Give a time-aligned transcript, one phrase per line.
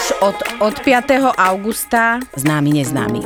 [0.00, 1.36] už od, od 5.
[1.36, 3.20] augusta známy neznámy.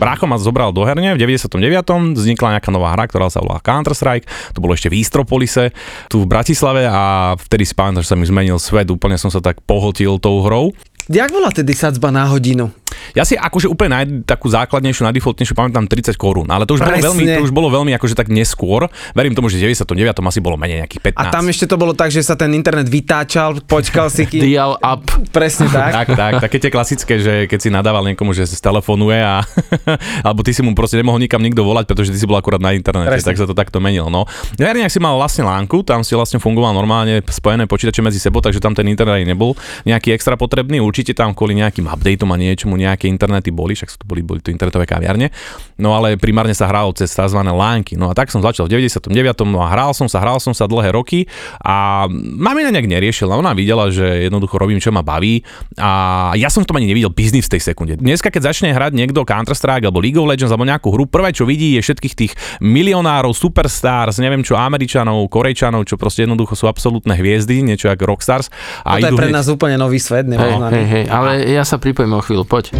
[0.00, 2.16] Brácho ma zobral do herne, v 99.
[2.16, 4.24] vznikla nejaká nová hra, ktorá sa volá Counter-Strike,
[4.56, 5.76] to bolo ešte v Istropolise,
[6.08, 9.44] tu v Bratislave a vtedy si pamätám, že sa mi zmenil svet, úplne som sa
[9.44, 10.72] tak pohltil tou hrou.
[11.12, 12.72] Jak bola tedy sadzba na hodinu?
[13.16, 16.98] Ja si akože úplne naj, takú základnejšiu, najdefaultnejšiu pamätám 30 korún, ale to už, bolo
[16.98, 18.86] veľmi, to už bolo veľmi akože tak neskôr.
[19.12, 20.16] Verím tomu, že v 99.
[20.16, 21.20] asi bolo menej nejakých 15.
[21.20, 24.42] A tam ešte to bolo tak, že sa ten internet vytáčal, počkal si kým...
[24.46, 25.04] Dial up.
[25.30, 25.92] Presne tak.
[25.92, 29.42] Tak, tak, také tie klasické, že keď si nadával niekomu, že sa telefonuje a
[30.26, 32.72] alebo ty si mu proste nemohol nikam nikto volať, pretože ty si bol akurát na
[32.76, 33.28] internete, Presne.
[33.32, 34.08] tak sa to takto menilo.
[34.08, 34.24] No.
[34.56, 38.40] Verejne, ak si mal vlastne lánku, tam si vlastne fungoval normálne spojené počítače medzi sebou,
[38.40, 40.78] takže tam ten internet aj nebol nejaký extra potrebný.
[40.80, 44.38] Určite tam kvôli nejakým updateom a niečomu nejaké internety boli, však sú to boli, boli
[44.38, 45.30] to internetové kaviarne.
[45.78, 47.38] No ale primárne sa hralo cez tzv.
[47.40, 47.94] lánky.
[47.94, 49.14] No a tak som začal v 99.
[49.46, 51.24] No a hral som sa, hral som sa dlhé roky
[51.58, 53.34] a mamina nejak neriešila.
[53.34, 55.40] Ona videla, že jednoducho robím, čo ma baví
[55.76, 55.90] a
[56.34, 57.94] ja som v tom ani nevidel biznis v tej sekunde.
[57.96, 61.44] Dneska, keď začne hrať niekto Counter-Strike alebo League of Legends alebo nejakú hru, prvé, čo
[61.44, 67.14] vidí, je všetkých tých milionárov, superstars, neviem čo, Američanov, Korejčanov, čo proste jednoducho sú absolútne
[67.14, 68.48] hviezdy, niečo ako Rockstars.
[68.82, 70.72] A To je pre hneď- nás úplne nový svet, Hej, nepoznaný.
[70.74, 72.72] hej, hej, ale ja sa pripojím o chvíľu, poď.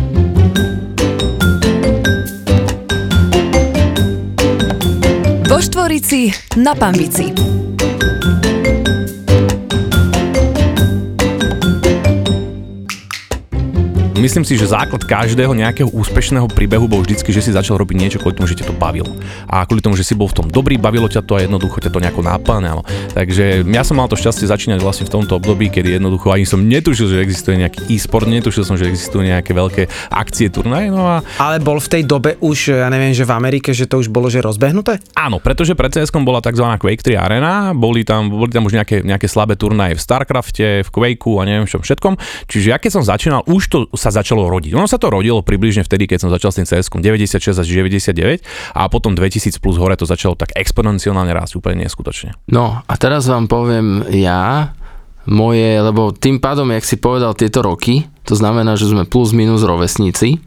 [5.48, 7.59] Vo Štvorici na Pambici.
[14.20, 18.18] Myslím si, že základ každého nejakého úspešného príbehu bol vždycky, že si začal robiť niečo
[18.20, 19.08] kvôli tomu, že ťa to bavilo.
[19.48, 21.88] A kvôli tomu, že si bol v tom dobrý, bavilo ťa to a jednoducho ťa
[21.88, 22.84] to nejako naplňalo.
[23.16, 26.60] Takže ja som mal to šťastie začínať vlastne v tomto období, kedy jednoducho ani som
[26.60, 30.92] netušil, že existuje nejaký e-sport, netušil som, že existujú nejaké veľké akcie, turnaje.
[30.92, 34.04] No a Ale bol v tej dobe už, ja neviem, že v Amerike, že to
[34.04, 35.00] už bolo že rozbehnuté?
[35.16, 36.68] Áno, pretože pred cs bola tzv.
[36.76, 40.88] Quake 3 Arena, boli tam, boli tam už nejaké, nejaké slabé turnaje v Starcrafte, v
[40.92, 42.20] Quakeu a neviem čom všetkom.
[42.52, 44.74] Čiže ja keď som začínal, už to sa začalo rodiť.
[44.76, 48.42] Ono sa to rodilo približne vtedy, keď som začal s tým cs 96 až 99
[48.74, 52.34] a potom 2000 plus hore to začalo tak exponenciálne rásť úplne neskutočne.
[52.50, 54.74] No a teraz vám poviem ja
[55.30, 59.62] moje, lebo tým pádom, jak si povedal tieto roky, to znamená, že sme plus minus
[59.62, 60.40] rovesníci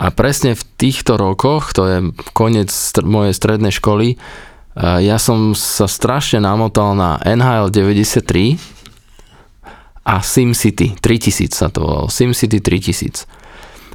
[0.00, 1.96] a presne v týchto rokoch, to je
[2.32, 4.16] koniec str- mojej strednej školy,
[4.80, 8.79] a ja som sa strašne namotal na NHL 93
[10.04, 13.28] a SimCity 3000 sa to volalo, SimCity 3000.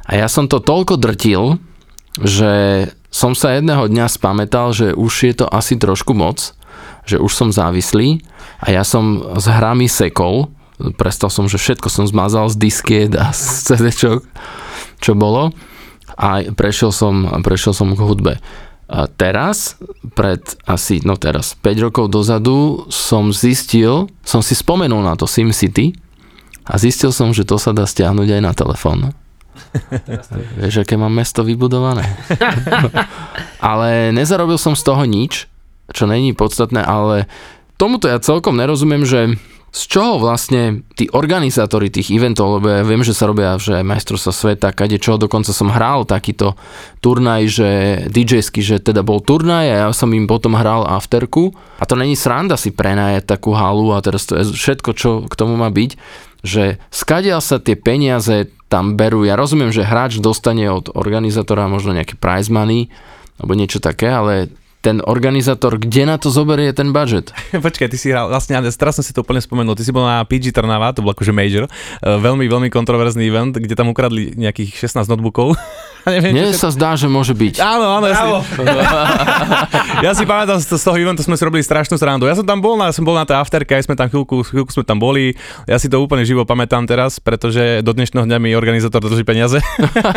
[0.06, 1.58] A ja som to toľko drtil,
[2.22, 6.54] že som sa jedného dňa spametal, že už je to asi trošku moc,
[7.08, 8.22] že už som závislý
[8.62, 10.52] a ja som s hrami sekol,
[11.00, 13.86] prestal som, že všetko som zmazal z diskiet a z CD,
[15.00, 15.50] čo bolo
[16.16, 18.40] a prešiel som, prešiel som k hudbe.
[18.86, 19.74] A teraz,
[20.14, 25.90] pred asi, no teraz, 5 rokov dozadu som zistil, som si spomenul na to SimCity
[26.62, 28.98] a zistil som, že to sa dá stiahnuť aj na telefón.
[30.62, 32.06] Vieš, aké mám mesto vybudované?
[33.58, 35.50] ale nezarobil som z toho nič,
[35.90, 37.26] čo není podstatné, ale
[37.74, 39.34] tomuto ja celkom nerozumiem, že
[39.76, 43.84] z čoho vlastne tí organizátori tých eventov, lebo ja viem, že sa robia že aj
[43.84, 46.56] majstrovstva sveta, kade čo, dokonca som hral takýto
[47.04, 47.68] turnaj, že
[48.08, 52.16] DJsky, že teda bol turnaj a ja som im potom hral afterku a to není
[52.16, 55.90] sranda si prenajať takú halu a teraz to je všetko, čo k tomu má byť,
[56.40, 59.28] že skadiaľ sa tie peniaze tam berú.
[59.28, 62.88] Ja rozumiem, že hráč dostane od organizátora možno nejaké prize money
[63.36, 64.48] alebo niečo také, ale
[64.86, 67.34] ten organizátor, kde na to zoberie ten budget?
[67.66, 70.22] Počkaj, ty si hral, vlastne, teraz som si to úplne spomenul, ty si bol na
[70.22, 71.70] PG Trnava, to bol akože major, e,
[72.06, 75.58] veľmi, veľmi kontroverzný event, kde tam ukradli nejakých 16 notebookov
[76.14, 77.58] neviem, Mne sa zdá, že môže byť.
[77.58, 78.26] Áno, áno, ja si,
[80.06, 82.30] ja si pamätám, z toho eventu sme si robili strašnú srandu.
[82.30, 84.70] Ja som tam bol, na, som bol na tej afterke, aj sme tam chvíľku, chvíľku
[84.70, 85.34] sme tam boli.
[85.66, 89.58] Ja si to úplne živo pamätám teraz, pretože do dnešného dňa mi organizátor drží peniaze.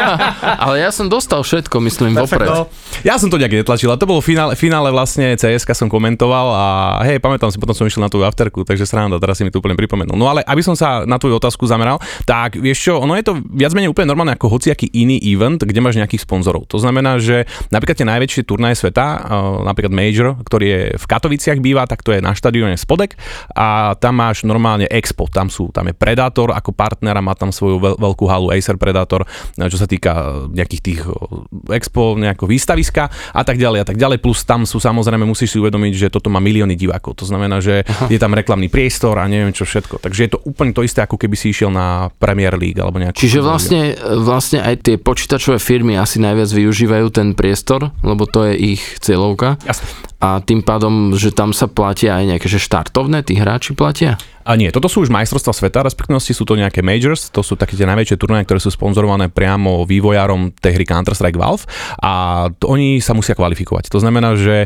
[0.64, 2.46] Ale ja som dostal všetko, myslím, vopred.
[2.46, 2.70] No,
[3.02, 6.68] ja som to nejak netlačil, a to bolo finále, finále vlastne CSK som komentoval a
[7.10, 9.58] hej, pamätám si, potom som išiel na tú afterku, takže sranda, teraz si mi to
[9.58, 10.14] úplne pripomenul.
[10.14, 11.98] No ale aby som sa na tvoju otázku zameral,
[12.30, 15.79] tak vieš čo, ono je to viac menej úplne normálne ako hociaký iný event, kde
[15.84, 16.68] máš nejakých sponzorov.
[16.70, 19.20] To znamená, že napríklad tie najväčšie turnaje sveta, eh,
[19.66, 23.20] napríklad Major, ktorý je v Katoviciach býva, tak to je na štadióne Spodek
[23.56, 27.80] a tam máš normálne Expo, tam sú, tam je Predator ako partnera, má tam svoju
[27.80, 31.02] veľ, veľkú halu Acer Predator, eh, čo sa týka eh, nejakých tých
[31.70, 33.04] Expo, nejakého výstaviska
[33.34, 36.32] a tak ďalej a tak ďalej, plus tam sú samozrejme, musíš si uvedomiť, že toto
[36.32, 38.12] má milióny divákov, to znamená, že Aha.
[38.12, 41.18] je tam reklamný priestor a neviem čo všetko, takže je to úplne to isté, ako
[41.20, 43.82] keby si išiel na Premier League alebo nejakú Čiže vlastne,
[44.22, 49.62] vlastne aj tie počítačové firmy asi najviac využívajú ten priestor, lebo to je ich cieľovka.
[49.70, 50.09] Jasne.
[50.20, 54.20] A tým pádom, že tam sa platia aj nejaké, že štartovné, tí hráči platia?
[54.50, 57.78] A nie, toto sú už majstrovstvá sveta, respektíve sú to nejaké majors, to sú také
[57.78, 61.70] tie najväčšie turnaje, ktoré sú sponzorované priamo vývojárom tej hry Counter-Strike Valve
[62.02, 63.94] a to, oni sa musia kvalifikovať.
[63.94, 64.66] To znamená, že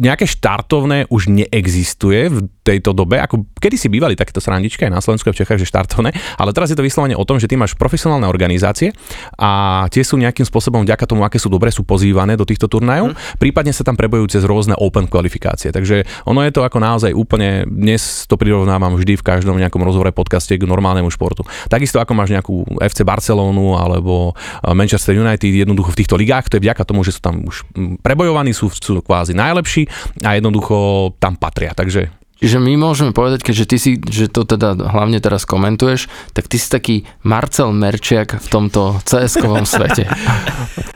[0.00, 5.04] nejaké štartovné už neexistuje v tejto dobe, ako kedy si bývali takéto srandičky aj na
[5.04, 7.60] Slovensku a v Čechách, že štartovné, ale teraz je to vyslovene o tom, že ty
[7.60, 8.96] máš profesionálne organizácie
[9.36, 13.12] a tie sú nejakým spôsobom vďaka tomu, aké sú dobre, sú pozývané do týchto turnajov,
[13.12, 13.36] mm.
[13.36, 15.70] prípadne sa tam prebojujú cez rôzne open kvalifikácie.
[15.70, 20.10] Takže ono je to ako naozaj úplne, dnes to prirovnávam vždy v každom nejakom rozhovore
[20.10, 21.44] podcaste k normálnemu športu.
[21.68, 26.56] Takisto ako máš nejakú FC Barcelonu alebo eh, Manchester United, jednoducho v týchto ligách, to
[26.56, 29.86] je vďaka tomu, že sú tam už mm, prebojovaní, sú, sú kvázi najlepší
[30.24, 31.76] a jednoducho tam patria.
[31.76, 36.48] Takže Čiže my môžeme povedať, keďže ty si, že to teda hlavne teraz komentuješ, tak
[36.48, 40.08] ty si taký Marcel Merčiak v tomto CS-kovom svete.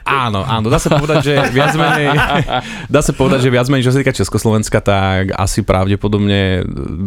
[0.05, 2.13] Áno, áno, dá sa povedať, že viac menej,
[2.93, 6.61] dá sa povedať, že viac menej, čo sa týka Československa, tak asi pravdepodobne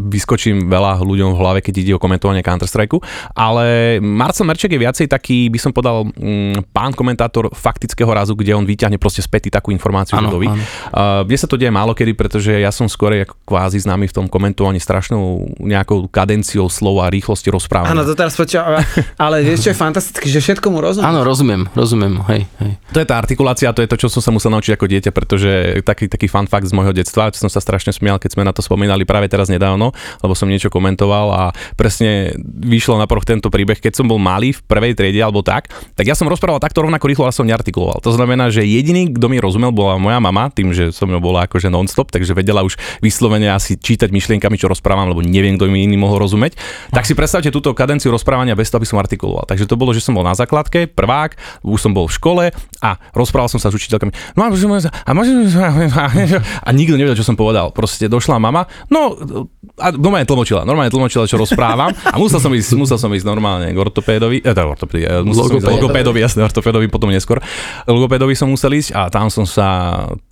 [0.10, 2.98] vyskočím veľa ľuďom v hlave, keď ide o komentovanie Counter-Strike,
[3.38, 8.58] ale Marcel Merček je viacej taký, by som povedal, mm, pán komentátor faktického razu, kde
[8.58, 10.48] on vyťahne proste späty takú informáciu Áno, ľudovi.
[10.52, 10.64] áno.
[10.90, 13.14] Uh, mne sa to deje málo kedy, pretože ja som skôr
[13.46, 17.96] kvázi známy v tom komentovaní strašnou nejakou kadenciou slova a rýchlosti rozprávania.
[17.96, 18.84] Áno, to teraz počúva,
[19.18, 21.08] ale vieš čo je fantastické, že všetko mu rozumie.
[21.08, 22.72] Áno, rozumiem, rozumiem, hej, hej.
[22.96, 25.52] To je tá artikulácia, to je to, čo som sa musel naučiť ako dieťa, pretože
[25.84, 28.54] taký, taký fun fact z môjho detstva, čo som sa strašne smial, keď sme na
[28.54, 29.92] to spomínali práve teraz nedávno,
[30.22, 31.44] lebo som niečo komentoval a
[31.80, 35.72] presne vyšlo na povrch tento príbeh, keď som bol malý v prvej triede alebo tak,
[35.96, 38.04] tak ja som rozprával takto rovnako rýchlo, ale som neartikuloval.
[38.04, 41.48] To znamená, že jediný, kto mi rozumel, bola moja mama, tým, že som mnou bola
[41.48, 45.86] akože non-stop, takže vedela už vyslovene asi čítať myšlienkami, čo rozprávam, lebo neviem, kto mi
[45.86, 46.58] iný mohol rozumieť.
[46.90, 49.46] Tak si predstavte túto kadenciu rozprávania bez toho, aby som artikuloval.
[49.46, 52.46] Takže to bolo, že som bol na základke, prvák, už som bol v škole
[52.82, 54.36] a rozprával som sa s učiteľkami.
[54.36, 56.08] No a,
[56.66, 57.70] a, nikto nevedel, čo som povedal.
[57.72, 59.16] Proste došla mama, no
[59.78, 63.70] a normálne tlmočila, normálne tlmočila, čo rozprávam a musel som ísť, musel som ísť normálne
[63.70, 65.78] k ortopédovi, eh, teda ortopédovi, eh, musel som ísť Logopéd.
[65.78, 67.38] logopédovi, jasne, ortopédovi potom neskôr.
[67.86, 69.68] Logopédovi som musel ísť a tam som sa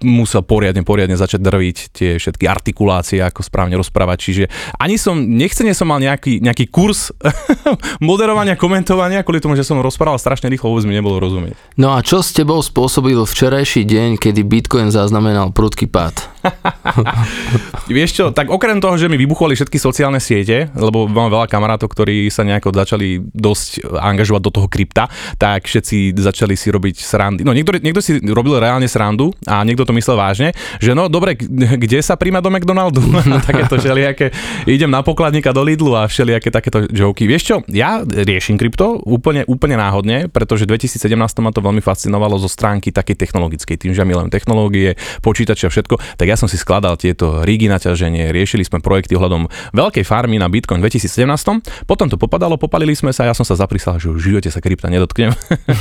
[0.01, 4.43] musel poriadne, poriadne začať drviť tie všetky artikulácie, ako správne rozprávať, čiže
[4.81, 7.13] ani som, nechcene som mal nejaký, nejaký kurz
[8.01, 11.53] moderovania, komentovania, kvôli tomu, že som rozprával strašne rýchlo, vôbec mi nebolo rozumieť.
[11.77, 16.34] No a čo s tebou spôsobil včerajší deň, kedy Bitcoin zaznamenal prudký pád?
[17.95, 21.91] Vieš čo, tak okrem toho, že mi vybuchovali všetky sociálne siete, lebo mám veľa kamarátov,
[21.91, 27.41] ktorí sa nejako začali dosť angažovať do toho krypta, tak všetci začali si robiť srandy.
[27.45, 31.37] No niekto, niekto si robil reálne srandu a niekto to myslel vážne, že no dobre,
[31.83, 33.01] kde sa príjma do McDonaldu?
[33.49, 34.33] takéto všelijaké,
[34.65, 37.29] idem na pokladníka do Lidlu a všelijaké takéto joky.
[37.29, 42.39] Vieš čo, ja riešim krypto úplne, úplne náhodne, pretože v 2017 ma to veľmi fascinovalo
[42.41, 46.47] zo stránky takej technologickej, tým, že ja milujem technológie, počítače a všetko, tak ja som
[46.51, 50.91] si skladal tieto rigy na ťaženie, riešili sme projekty ohľadom veľkej farmy na Bitcoin v
[50.91, 54.59] 2017, potom to popadalo, popalili sme sa, ja som sa zaprísal, že v živote sa
[54.63, 55.33] krypta nedotknem.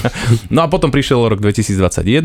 [0.54, 2.25] no a potom prišiel rok 2021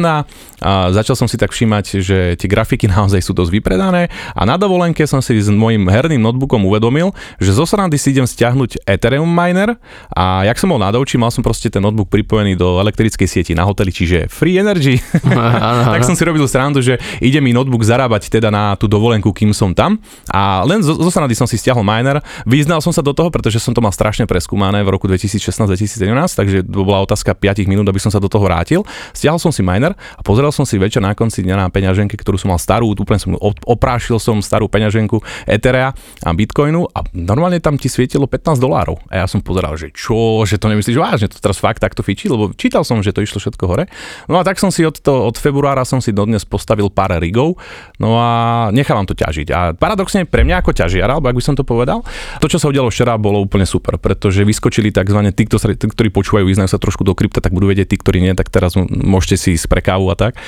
[0.61, 4.55] a začal som si tak všímať, že tie grafiky naozaj sú dosť vypredané a na
[4.55, 9.29] dovolenke som si s mojim herným notebookom uvedomil, že zo srandy si idem stiahnuť Ethereum
[9.29, 9.77] miner
[10.13, 13.53] a jak som bol na douči, mal som proste ten notebook pripojený do elektrickej sieti
[13.55, 14.99] na hoteli, čiže free energy.
[15.89, 19.31] Tak som si robil srandu, že ide mi notebook zarábať nakupovať teda na tú dovolenku,
[19.31, 19.97] kým som tam.
[20.27, 23.63] A len zo, zo Sanady som si stiahol miner, vyznal som sa do toho, pretože
[23.63, 26.03] som to mal strašne preskúmané v roku 2016-2017,
[26.35, 28.83] takže to bola otázka 5 minút, aby som sa do toho vrátil.
[29.15, 32.35] Stiahol som si miner a pozeral som si večer na konci dňa na peňaženke, ktorú
[32.35, 35.95] som mal starú, úplne som op- oprášil som starú peňaženku Etherea
[36.27, 38.99] a Bitcoinu a normálne tam ti svietilo 15 dolárov.
[39.07, 42.27] A ja som pozeral, že čo, že to nemyslíš vážne, to teraz fakt takto fičí,
[42.27, 43.85] lebo čítal som, že to išlo všetko hore.
[44.27, 47.61] No a tak som si od, to, od februára som si dodnes postavil pár rigov,
[48.01, 48.29] no a
[48.71, 49.47] nechávam to ťažiť.
[49.51, 52.01] A paradoxne pre mňa ako ťažiara, alebo ak by som to povedal,
[52.39, 55.19] to, čo sa udialo včera, bolo úplne super, pretože vyskočili tzv.
[55.35, 58.33] tí, tí, ktorí počúvajú, vyznajú sa trošku do krypta, tak budú vedieť tí, ktorí nie,
[58.33, 60.39] tak teraz môžete si ísť pre kávu a tak.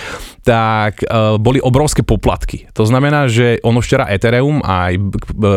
[0.48, 2.72] Tak uh, boli obrovské poplatky.
[2.74, 4.98] To znamená, že ono včera Ethereum aj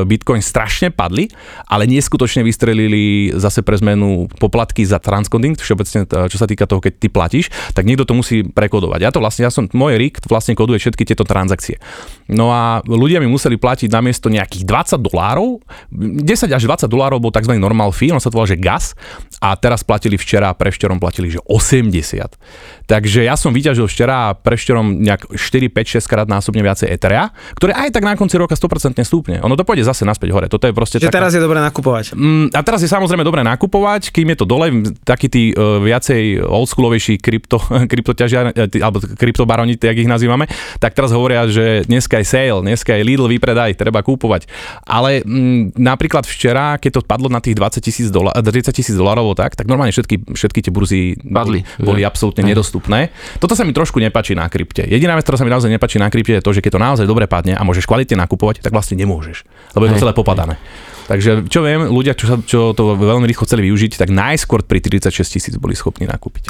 [0.04, 1.30] Bitcoin strašne padli,
[1.70, 6.82] ale neskutočne vystrelili zase pre zmenu poplatky za transcoding, všeobecne t- čo sa týka toho,
[6.82, 9.00] keď ty platíš, tak niekto to musí prekodovať.
[9.04, 11.78] Ja to vlastne, ja som, môj RIG vlastne koduje všetky tieto transakcie.
[12.24, 15.60] No a ľudia mi museli platiť namiesto nejakých 20 dolárov,
[15.92, 17.52] 10 až 20 dolárov bol tzv.
[17.60, 18.96] normal fee, on sa to volá, že gas,
[19.44, 22.88] a teraz platili včera, pre včerom platili, že 80.
[22.88, 26.88] Takže ja som vyťažil včera a pre včerom nejak 4, 5, 6 krát násobne viacej
[26.96, 29.40] Etherea, ktoré aj tak na konci roka 100% stúpne.
[29.44, 30.46] Ono to pôjde zase naspäť hore.
[30.48, 32.16] Toto je proste Že taká- teraz je dobré nakupovať.
[32.16, 34.68] Mm, a teraz je samozrejme dobré nakupovať, kým je to dole,
[35.04, 37.56] takí tí uh, viacej oldschoolovejší krypto,
[37.92, 40.48] kryptoťažia, eh, tí- alebo kryptobaroni, jak ich nazývame,
[40.80, 44.46] tak teraz hovoria, že dneska je sale, dneska je Lidl vypredaj, treba kúpovať.
[44.86, 49.34] Ale mm, napríklad včera, keď to padlo na tých 20 tisíc dola- 30 tisíc dolárov,
[49.34, 52.06] tak, tak normálne všetky, všetky tie burzy Padli, boli, boli že?
[52.06, 52.50] absolútne Hej.
[52.54, 53.10] nedostupné.
[53.42, 54.86] Toto sa mi trošku nepáči na krypte.
[54.86, 57.06] Jediná vec, ktorá sa mi naozaj nepáči na krypte, je to, že keď to naozaj
[57.08, 59.42] dobre padne a môžeš kvalitne nakupovať, tak vlastne nemôžeš,
[59.74, 60.60] lebo je to celé popadané.
[61.04, 64.80] Takže čo viem, ľudia, čo, sa, čo to veľmi rýchlo chceli využiť, tak najskôr pri
[64.80, 66.48] 36 tisíc boli schopní nakúpiť.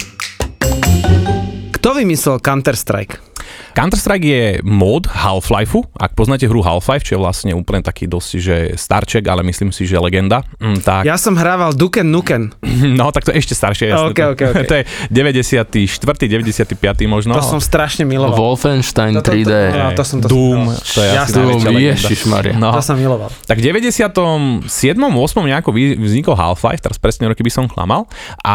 [1.75, 3.34] Kto vymyslel Counter-Strike?
[3.75, 5.83] Counter-Strike je mod Half-Lifeu.
[5.99, 9.83] Ak poznáte hru Half-Life, čo je vlastne úplne taký dosť, že starček, ale myslím si,
[9.83, 12.55] že legenda, mm, tak Ja som hrával Duken Nuken.
[12.95, 13.91] No, tak to je ešte staršie.
[13.91, 14.15] jasné.
[14.15, 14.59] Ok, ok, ok.
[14.71, 15.75] to je 94.
[15.99, 16.79] 95.
[17.11, 17.35] možno.
[17.35, 18.39] To som strašne miloval.
[18.39, 19.51] Wolfenstein To- to- 3D.
[19.51, 21.33] to- no, to som to Doom, som- to je asi.
[21.35, 22.55] Doom, ježišmaria.
[22.55, 22.71] No.
[22.71, 23.35] To som miloval.
[23.51, 24.63] Tak v 97.
[24.63, 25.51] 8.
[25.51, 28.07] nejako vznikol Half-Life, teraz presne roky by som klamal.
[28.47, 28.55] A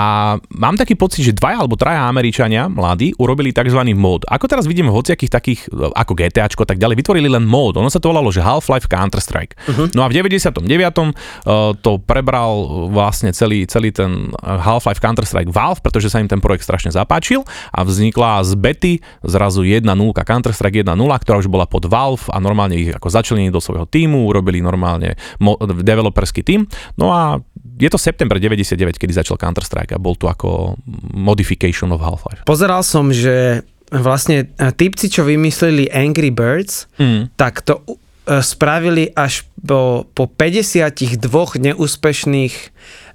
[0.55, 3.83] mám taký pocit, že dvaja alebo traja Američania, mladí, urobili tzv.
[3.91, 4.23] mod.
[4.23, 7.81] Ako teraz vidíme v hociakých takých, ako GTAčko a tak ďalej, vytvorili len mod.
[7.81, 9.57] Ono sa to volalo, že Half-Life Counter-Strike.
[9.65, 9.89] Uh-huh.
[9.97, 10.61] No a v 99.
[10.61, 16.37] uh, to prebral vlastne celý, celý ten uh, Half-Life Counter-Strike Valve, pretože sa im ten
[16.37, 17.41] projekt strašne zapáčil
[17.73, 18.93] a vznikla z bety
[19.25, 19.81] zrazu 1.0
[20.13, 20.93] Counter-Strike 1.0,
[21.25, 25.17] ktorá už bola pod Valve a normálne ich ako začlenili do svojho týmu, urobili normálne
[25.41, 26.69] mo- developerský tím.
[27.01, 27.41] No a
[27.81, 30.77] je to september 99, kedy začal Counter-Strike a bol tu ako
[31.17, 32.45] modification of Half-Life.
[32.45, 37.33] Pozeral som, že vlastne e, typci, čo vymysleli Angry Birds, Mm.
[37.33, 37.97] tak to e,
[38.39, 41.09] spravili až po, po 52
[41.57, 42.53] neúspešných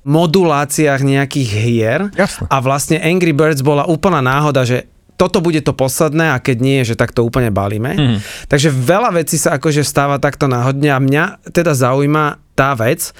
[0.05, 2.01] moduláciách nejakých hier.
[2.13, 2.45] Jasné.
[2.53, 6.83] A vlastne Angry Birds bola úplná náhoda, že toto bude to posledné a keď nie,
[6.83, 7.95] že tak to úplne balíme.
[7.95, 8.17] Mhm.
[8.51, 13.15] Takže veľa vecí sa akože stáva takto náhodne a mňa teda zaujíma tá vec,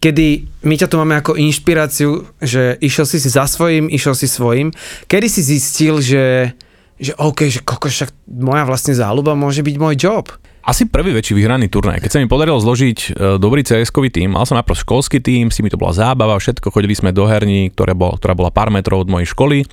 [0.00, 4.24] kedy my ťa tu máme ako inšpiráciu, že išiel si si za svojím, išiel si
[4.24, 4.72] svojím,
[5.04, 6.56] kedy si zistil, že,
[7.00, 10.28] že OK, že koko, však moja vlastne záľuba môže byť môj job.
[10.60, 12.04] Asi prvý väčší vyhraný turnaj.
[12.04, 13.08] Keď sa mi podarilo zložiť e,
[13.40, 16.92] dobrý CS-kový tým, mal som najprv školský tým, si mi to bola zábava, všetko, chodili
[16.92, 19.64] sme do herní, ktoré ktorá bola pár metrov od mojej školy.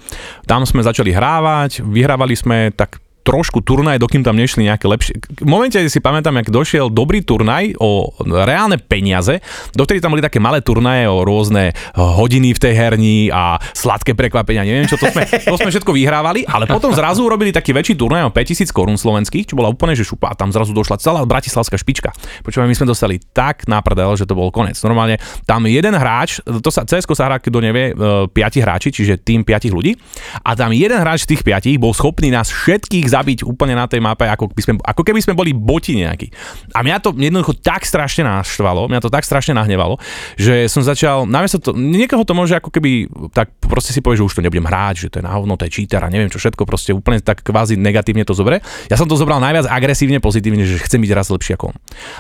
[0.48, 5.20] Tam sme začali hrávať, vyhrávali sme tak trošku turnaj, dokým tam nešli nejaké lepšie.
[5.44, 9.44] V momente si pamätám, ak došiel dobrý turnaj o reálne peniaze,
[9.76, 14.64] dovtedy tam boli také malé turnaje o rôzne hodiny v tej herni a sladké prekvapenia,
[14.64, 18.30] neviem čo, to sme, to sme všetko vyhrávali, ale potom zrazu urobili taký väčší turnaj
[18.30, 22.16] o 5000 korún slovenských, čo bola úplne že šupa tam zrazu došla celá bratislavská špička.
[22.48, 24.78] Počúvaj, my sme dostali tak na prdel, že to bol konec.
[24.86, 29.20] Normálne tam jeden hráč, to sa CSK sa hrá, kto nevie, e, piati hráči, čiže
[29.20, 29.98] tým piatich ľudí
[30.46, 33.98] a tam jeden hráč z tých piatich bol schopný nás všetkých zabiť úplne na tej
[33.98, 36.30] mape, ako, by sme, ako keby sme boli boti nejakí.
[36.78, 39.98] A mňa to jednoducho tak strašne naštvalo, mňa to tak strašne nahnevalo,
[40.38, 44.28] že som začal, namiesto to, niekoho to môže ako keby, tak proste si povie, že
[44.30, 46.38] už to nebudem hrať, že to je na hovno, to je cheater a neviem čo
[46.38, 48.62] všetko, proste úplne tak kvázi negatívne to zobre.
[48.92, 51.76] Ja som to zobral najviac agresívne, pozitívne, že chcem byť raz lepší ako on.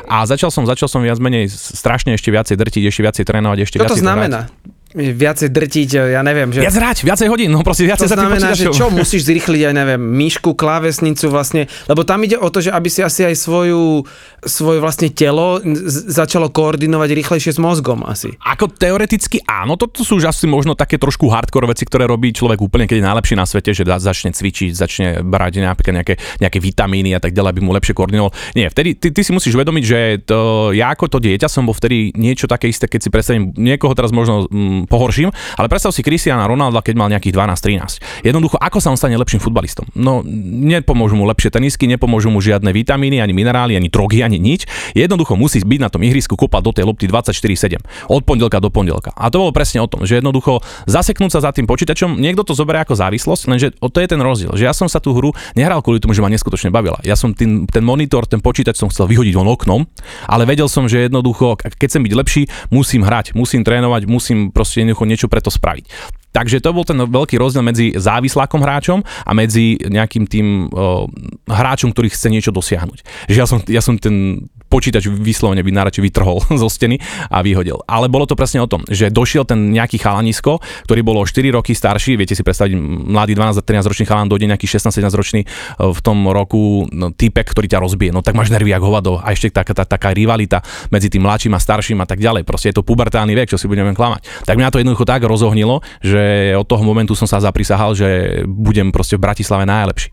[0.10, 3.78] A začal som, začal som viac menej strašne ešte viacej drtiť, ešte viacej trénovať, ešte
[3.78, 4.50] Čo to viacej znamená?
[4.96, 6.64] Viacej drtiť, ja neviem, že...
[6.64, 9.62] Viac hrať, viacej hodín, no proste To viacej za tým znamená, že čo, musíš zrýchliť
[9.68, 13.36] aj, neviem, myšku, klávesnicu vlastne, lebo tam ide o to, že aby si asi aj
[13.36, 14.08] svoju,
[14.48, 15.60] svoje vlastne telo
[16.08, 18.32] začalo koordinovať rýchlejšie s mozgom asi.
[18.40, 22.64] Ako teoreticky áno, toto sú už asi možno také trošku hardcore veci, ktoré robí človek
[22.64, 27.12] úplne, keď je najlepší na svete, že začne cvičiť, začne brať napríklad nejaké, nejaké vitamíny
[27.12, 28.32] a tak ďalej, aby mu lepšie koordinoval.
[28.56, 31.76] Nie, vtedy ty, ty si musíš uvedomiť, že to, ja ako to dieťa som bol
[31.76, 36.06] vtedy niečo také isté, keď si predstavím, niekoho teraz možno mm, pohorším, ale predstav si
[36.06, 38.28] Cristiana Ronalda, keď mal nejakých 12-13.
[38.28, 39.90] Jednoducho, ako sa on stane lepším futbalistom?
[39.98, 44.68] No, nepomôžu mu lepšie tenisky, nepomôžu mu žiadne vitamíny, ani minerály, ani drogy, ani nič.
[44.94, 47.80] Jednoducho musí byť na tom ihrisku kopať do tej lopty 24/7
[48.12, 49.16] od pondelka do pondelka.
[49.16, 52.52] A to bolo presne o tom, že jednoducho zaseknúť sa za tým počítačom, niekto to
[52.52, 55.80] zoberie ako závislosť, lenže to je ten rozdiel, že ja som sa tú hru nehral
[55.80, 57.00] kvôli tomu, že ma neskutočne bavila.
[57.08, 59.88] Ja som tým, ten monitor, ten počítač som chcel vyhodiť von oknom,
[60.28, 64.67] ale vedel som, že jednoducho, keď chcem byť lepší, musím hrať, musím trénovať, musím proste
[64.76, 66.17] jednoducho niečo preto spraviť.
[66.36, 71.10] Takže to bol ten veľký rozdiel medzi závislákom hráčom a medzi nejakým tým o,
[71.50, 73.30] hráčom, ktorý chce niečo dosiahnuť.
[73.32, 77.00] Že ja som, ja som ten počítač vyslovene by najradšej vytrhol zo steny
[77.32, 77.82] a vyhodil.
[77.88, 81.56] Ale bolo to presne o tom, že došiel ten nejaký chalanisko, ktorý bolo o 4
[81.56, 82.76] roky starší, viete si predstaviť,
[83.08, 85.48] mladý 12-13 ročný chalan dojde nejaký 16-17 ročný e,
[85.80, 88.12] v tom roku no, typek, ktorý ťa rozbije.
[88.12, 90.60] No tak máš nervy ako hovado a ešte taká, tá, taká rivalita
[90.92, 92.44] medzi tým mladším a starším a tak ďalej.
[92.44, 94.44] Proste je to pubertálny vek, čo si budeme klamať.
[94.44, 96.17] Tak mňa to jednoducho tak rozohnilo, že
[96.58, 100.10] od toho momentu som sa zaprisahal, že budem proste v Bratislave najlepší.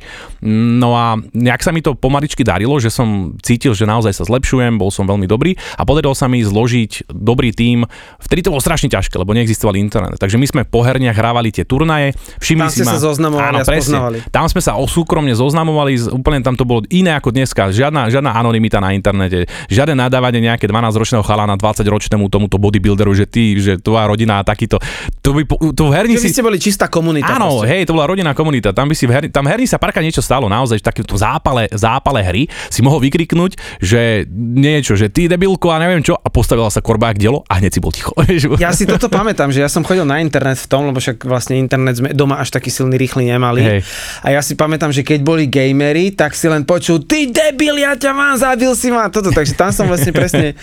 [0.80, 4.76] No a nejak sa mi to pomaličky darilo, že som cítil, že naozaj sa zlepšujem,
[4.76, 7.88] bol som veľmi dobrý a podarilo sa mi zložiť dobrý tím.
[8.20, 10.20] Vtedy to bolo strašne ťažké, lebo neexistoval internet.
[10.20, 12.92] Takže my sme po herniach hrávali tie turnaje, všimli Tam si ma.
[12.96, 13.98] sa zoznamovali Áno, presne.
[14.28, 17.72] Tam sme sa osúkromne zoznamovali, úplne tam to bolo iné ako dneska.
[17.72, 23.56] Žiadna, žiadna anonimita na internete, žiadne nadávanie nejaké 12-ročného chalana 20-ročnému tomuto bodybuilderu, že ty,
[23.58, 24.78] že tvoja rodina a takýto.
[25.22, 25.42] To by,
[25.72, 26.34] to herni Že vy si...
[26.34, 27.38] ste boli čistá komunita.
[27.38, 27.70] Áno, proste.
[27.70, 28.74] hej, to bola rodinná komunita.
[28.74, 31.70] Tam by si v herni, tam herni sa parka niečo stalo, naozaj, že takéto zápale,
[31.70, 36.68] zápale hry si mohol vykriknúť, že niečo, že ty debilko a neviem čo a postavila
[36.68, 38.10] sa korba k dielo a hneď si bol ticho.
[38.58, 41.54] Ja si toto pamätám, že ja som chodil na internet v tom, lebo však vlastne
[41.54, 43.60] internet sme doma až taký silný, rýchly nemali.
[43.62, 43.80] Hej.
[44.24, 47.94] A ja si pamätám, že keď boli gamery, tak si len počul, ty debil, ja
[47.94, 49.30] ťa mám, zabil si ma, toto.
[49.30, 50.56] Takže tam som vlastne presne,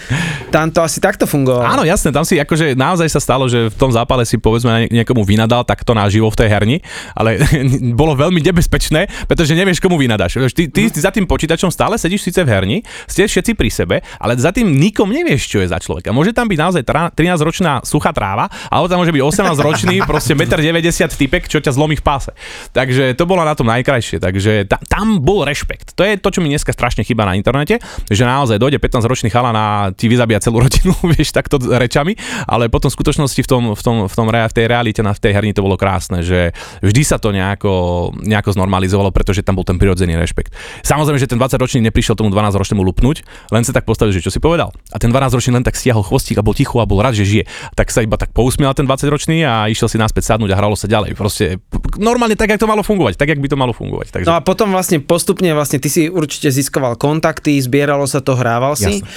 [0.49, 1.63] tam to asi takto fungovalo.
[1.63, 5.05] Áno, jasné, tam si akože naozaj sa stalo, že v tom zápale si povedzme nie-
[5.21, 6.77] niekomu vynadal takto naživo v tej herni,
[7.13, 7.37] ale
[7.99, 10.41] bolo veľmi nebezpečné, pretože nevieš, komu vynadáš.
[10.53, 13.95] Ty, ty, ty za tým počítačom stále sedíš síce v herni, ste všetci pri sebe,
[14.17, 16.09] ale za tým nikom nevieš, čo je za človeka.
[16.09, 20.81] Môže tam byť naozaj tra- 13-ročná suchá tráva, alebo tam môže byť 18-ročný, proste 1,90
[20.81, 22.31] m typek, čo ťa zlomí v páse.
[22.73, 24.17] Takže to bolo na tom najkrajšie.
[24.17, 25.93] Takže ta, tam bol rešpekt.
[25.99, 27.77] To je to, čo mi dneska strašne chýba na internete,
[28.09, 32.89] že naozaj dojde 15-ročný chalan a ti vyzabíja celú rodinu, vieš, takto rečami, ale potom
[32.89, 35.51] v skutočnosti v, tom, v, tom, v, tom, v tej realite na v tej herni
[35.55, 40.15] to bolo krásne, že vždy sa to nejako, nejako znormalizovalo, pretože tam bol ten prirodzený
[40.17, 40.55] rešpekt.
[40.83, 44.39] Samozrejme, že ten 20-ročný neprišiel tomu 12-ročnému lupnúť, len sa tak postavil, že čo si
[44.41, 44.71] povedal.
[44.91, 47.43] A ten 12-ročný len tak stiahol chvostík a bol ticho a bol rád, že žije.
[47.75, 50.87] Tak sa iba tak pousmial ten 20-ročný a išiel si naspäť sadnúť a hralo sa
[50.89, 51.15] ďalej.
[51.15, 51.59] Proste
[51.99, 54.07] normálne tak, jak to malo fungovať, tak, jak by to malo fungovať.
[54.13, 54.27] Takže...
[54.27, 58.77] No a potom vlastne postupne vlastne ty si určite získoval kontakty, zbieralo sa to, hrával
[58.77, 59.07] si Jasné.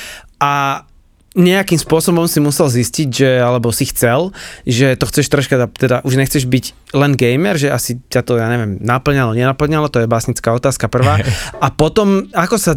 [0.40, 0.85] a
[1.35, 4.31] nejakým spôsobom si musel zistiť, že, alebo si chcel,
[4.62, 8.47] že to chceš troška, teda už nechceš byť len gamer, že asi ťa to, ja
[8.47, 11.18] neviem, naplňalo, nenaplňalo, to je básnická otázka prvá.
[11.64, 12.73] A potom, ako sa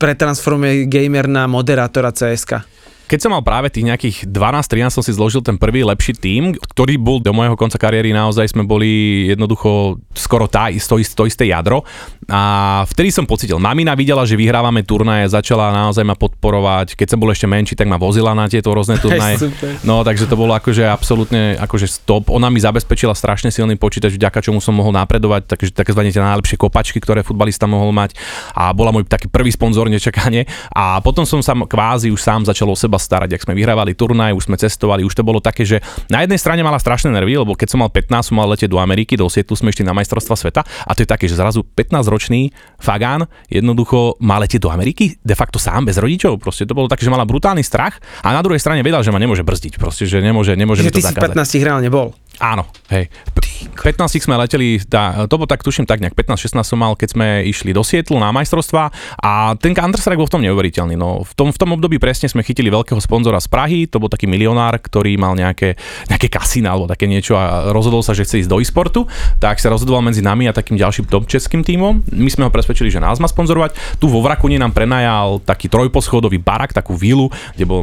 [0.00, 2.79] pretransformuje gamer na moderátora CSK?
[3.10, 6.94] Keď som mal práve tých nejakých 12-13, som si zložil ten prvý lepší tím, ktorý
[6.94, 11.82] bol do môjho konca kariéry naozaj sme boli jednoducho skoro tá, to, to isté jadro.
[12.30, 16.94] A vtedy som pocitil, mamina videla, že vyhrávame turnaje, začala naozaj ma podporovať.
[16.94, 19.42] Keď som bol ešte menší, tak ma vozila na tieto rôzne turnaje.
[19.82, 22.30] No, takže to bolo akože absolútne akože stop.
[22.30, 26.54] Ona mi zabezpečila strašne silný počítač, vďaka čomu som mohol napredovať, takže takzvané tie najlepšie
[26.54, 28.14] kopačky, ktoré futbalista mohol mať.
[28.54, 30.46] A bola môj taký prvý sponzor nečakane.
[30.70, 34.36] A potom som sa kvázi už sám začal o seba starať, ak sme vyhrávali turnaj,
[34.36, 35.80] už sme cestovali, už to bolo také, že
[36.12, 38.76] na jednej strane mala strašné nervy, lebo keď som mal 15, som mal letieť do
[38.76, 42.52] Ameriky, do Sietlu sme išli na majstrovstva sveta a to je také, že zrazu 15-ročný
[42.76, 47.08] Fagán jednoducho má letieť do Ameriky, de facto sám bez rodičov, proste to bolo také,
[47.08, 50.20] že mala brutálny strach a na druhej strane vedel, že ma nemôže brzdiť, proste, že
[50.20, 51.34] nemôže, nemôže mi Že to ty si zakázať.
[51.34, 52.12] 15 reálne bol.
[52.40, 53.12] Áno, hej.
[53.60, 57.18] P- 15 sme leteli, tá, to bolo tak, tuším tak nejak 15-16 som mal, keď
[57.18, 60.94] sme išli do Sietlu na majstrovstvá a ten Counter-Strike bol v tom neuveriteľný.
[60.94, 64.08] No, v, tom, v tom období presne sme chytili veľkého sponzora z Prahy, to bol
[64.08, 65.74] taký milionár, ktorý mal nejaké,
[66.08, 69.04] nejaké kasína alebo také niečo a rozhodol sa, že chce ísť do e-sportu,
[69.42, 72.04] tak sa rozhodoval medzi nami a takým ďalším top českým tímom.
[72.14, 73.98] My sme ho presvedčili, že nás má sponzorovať.
[73.98, 77.80] Tu vo Vrakuni nám prenajal taký trojposchodový barak, takú vilu, kde bol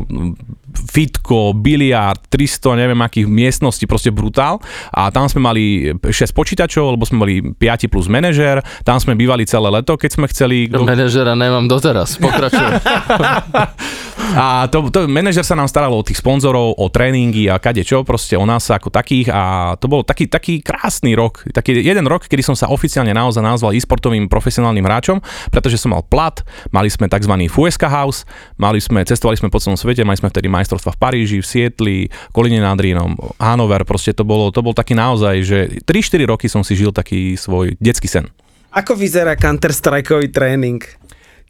[0.77, 4.61] fitko, biliard, 300, neviem akých miestností, proste brutál.
[4.93, 5.63] A tam sme mali
[5.97, 10.25] 6 počítačov, lebo sme boli 5 plus manažér, tam sme bývali celé leto, keď sme
[10.29, 10.69] chceli...
[10.69, 12.77] Manažera nemám doteraz, pokračujem.
[14.37, 18.01] A to, to manažer sa nám staral o tých sponzorov, o tréningy a kade čo,
[18.03, 22.25] proste o nás ako takých a to bol taký, taký krásny rok, taký jeden rok,
[22.27, 25.17] kedy som sa oficiálne naozaj nazval e-sportovým profesionálnym hráčom,
[25.49, 27.33] pretože som mal plat, mali sme tzv.
[27.47, 28.27] Fueska House,
[28.59, 31.97] mali sme, cestovali sme po celom svete, mali sme vtedy majstrovstva v Paríži, v Sietli,
[32.35, 36.61] Kolíne nad Rínom, Hanover, proste to bolo, to bol taký naozaj, že 3-4 roky som
[36.61, 38.27] si žil taký svoj detský sen.
[38.75, 40.83] Ako vyzerá Counter-Strikeový tréning?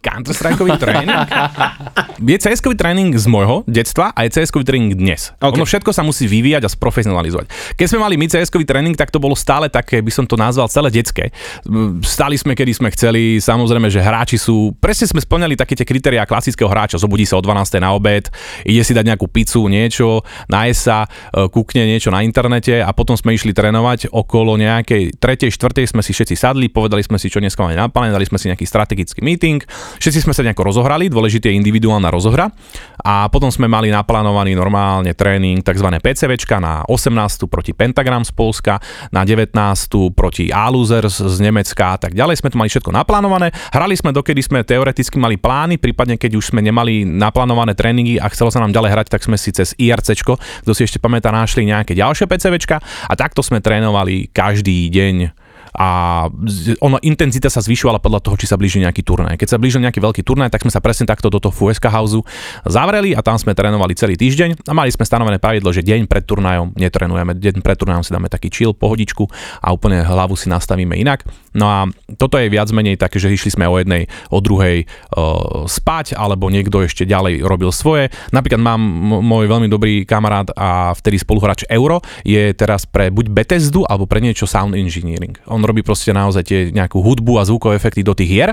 [0.02, 1.12] Counter-Strikeový tréning?
[2.18, 5.34] Je CS-kový tréning z môjho detstva a je CS-kový tréning dnes.
[5.38, 5.54] OK.
[5.54, 5.56] Okay.
[5.62, 7.78] Ono všetko sa musí vyvíjať a sprofesionalizovať.
[7.78, 10.66] Keď sme mali my CS-kový tréning, tak to bolo stále také, by som to nazval,
[10.70, 11.30] celé detské.
[12.02, 16.26] Stali sme, kedy sme chceli, samozrejme, že hráči sú, presne sme splňali také tie kritériá
[16.26, 17.78] klasického hráča, zobudí sa o 12.
[17.82, 18.30] na obed,
[18.66, 23.14] ide si dať nejakú pizzu, niečo, naje sa, e, kúkne niečo na internete a potom
[23.14, 25.54] sme išli trénovať okolo nejakej 3.
[25.54, 25.94] 4.
[25.94, 28.66] sme si všetci sadli, povedali sme si, čo dneska máme napálené, dali sme si nejaký
[28.66, 29.62] strategický meeting,
[29.98, 32.52] všetci sme sa nejako rozohrali, dôležité je individuálna rozohra
[33.00, 35.88] a potom sme mali naplánovaný normálne tréning, tzv.
[35.88, 37.48] PCVčka na 18.
[37.48, 38.84] proti Pentagram z Polska,
[39.16, 39.56] na 19.
[40.12, 42.44] proti Aluzers z Nemecka a tak ďalej.
[42.44, 43.56] Sme to mali všetko naplánované.
[43.72, 48.28] Hrali sme dokedy sme teoreticky mali plány, prípadne keď už sme nemali naplánované tréningy a
[48.28, 51.64] chcelo sa nám ďalej hrať, tak sme si cez IRCčko, kto si ešte pamätá, našli
[51.64, 55.47] nejaké ďalšie PCVčka a takto sme trénovali každý deň
[55.78, 56.26] a
[56.82, 59.38] ono, intenzita sa zvyšovala podľa toho, či sa blíži nejaký turnaj.
[59.38, 62.26] Keď sa blížil nejaký veľký turnaj, tak sme sa presne takto do toho FUSK houseu
[62.66, 66.26] zavreli a tam sme trénovali celý týždeň a mali sme stanovené pravidlo, že deň pred
[66.26, 69.30] turnajom netrenujeme, deň pred turnajom si dáme taký chill, pohodičku
[69.62, 71.22] a úplne hlavu si nastavíme inak.
[71.58, 71.80] No a
[72.22, 76.54] toto je viac menej také, že išli sme o jednej, o druhej uh, spať, alebo
[76.54, 78.14] niekto ešte ďalej robil svoje.
[78.30, 78.80] Napríklad mám
[79.26, 84.22] môj veľmi dobrý kamarát a vtedy spoluhráč Euro, je teraz pre buď Bethesdu, alebo pre
[84.22, 85.34] niečo sound engineering.
[85.50, 88.52] On robí proste naozaj tie nejakú hudbu a zvukové efekty do tých hier.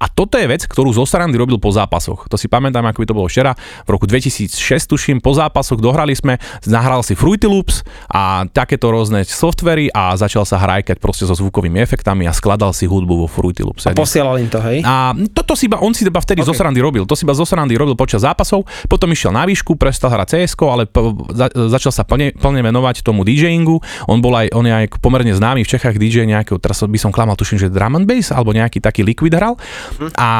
[0.00, 2.24] A toto je vec, ktorú zo Sarandy robil po zápasoch.
[2.32, 3.52] To si pamätám, ako by to bolo včera.
[3.84, 4.56] V roku 2006,
[4.88, 10.48] tuším, po zápasoch dohrali sme, nahral si Fruity Loops a takéto rôzne softvery a začal
[10.48, 13.90] sa hrajkať proste so zvukovými efektami a skladal si hudbu vo Fruity Loops.
[13.90, 14.86] A posielal im to, hej?
[14.86, 16.54] A toto si iba, on si iba vtedy Ok.
[16.54, 16.62] okay.
[16.62, 17.02] zo robil.
[17.02, 20.86] To si iba zo robil počas zápasov, potom išiel na výšku, prestal hrať cs ale
[20.86, 23.82] po, za, začal sa plne, plne venovať tomu DJingu.
[24.06, 27.10] On bol aj, on je aj pomerne známy v Čechách DJ nejakého, teraz by som
[27.10, 29.58] klamal, tuším, že drum and bass, alebo nejaký taký liquid hral.
[30.14, 30.30] A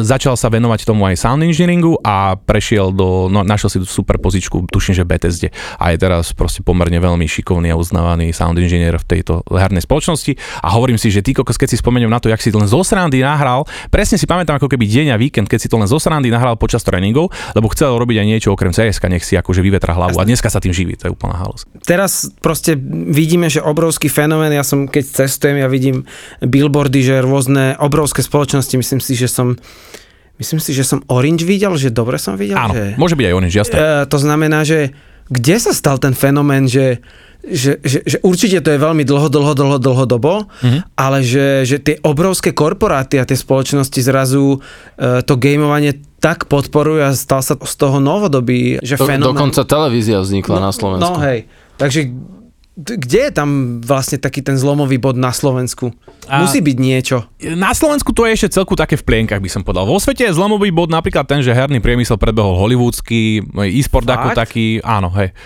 [0.00, 4.64] začal sa venovať tomu aj sound engineeringu a prešiel do, no, našiel si super pozičku,
[4.72, 5.52] tuším, že BTSD.
[5.76, 10.38] A je teraz proste pomerne veľmi šikovný a uznávaný sound engineer v tejto hernej spoločnosti.
[10.62, 12.68] A hovorím si, že ty kokos, keď si spomeniem na to, jak si to len
[12.68, 15.88] zo srandy nahral, presne si pamätám ako keby deň a víkend, keď si to len
[15.88, 19.60] zo srandy nahral počas tréningov, lebo chcel robiť aj niečo okrem CS, nech si akože
[19.60, 20.16] vyvetra hlavu.
[20.20, 21.68] A dneska sa tým živí, to je úplná halus.
[21.84, 22.76] Teraz proste
[23.12, 26.08] vidíme, že obrovský fenomén, ja som keď cestujem, ja vidím
[26.40, 29.56] billboardy, že rôzne obrovské spoločnosti, myslím si, že som
[30.40, 32.98] myslím si, že som Orange videl, že dobre som videl, Áno, že...
[32.98, 33.76] môže byť aj orange, jasné.
[33.78, 34.90] E, to znamená, že
[35.30, 36.98] kde sa stal ten fenomén, že,
[37.42, 40.94] že, že, že určite to je veľmi dlho, dlho, dlho, dlhodobo, mm-hmm.
[40.94, 44.58] ale že, že tie obrovské korporáty a tie spoločnosti zrazu
[44.94, 49.34] e, to gameovanie tak podporujú a stal sa z toho novodobý, že Do, fenomén.
[49.34, 51.02] dokonca televízia vznikla na Slovensku.
[51.02, 51.50] No hej,
[51.82, 52.14] takže
[52.72, 55.92] kde je tam vlastne taký ten zlomový bod na Slovensku?
[56.24, 57.28] A- Musí byť niečo.
[57.58, 59.84] Na Slovensku to je ešte celku také v plienkach, by som povedal.
[59.84, 63.44] Vo svete je zlomový bod napríklad ten, že herný priemysel predbehol hollywoodsky,
[63.76, 64.38] e-sport ako Fakt?
[64.40, 65.36] taký, áno, hej.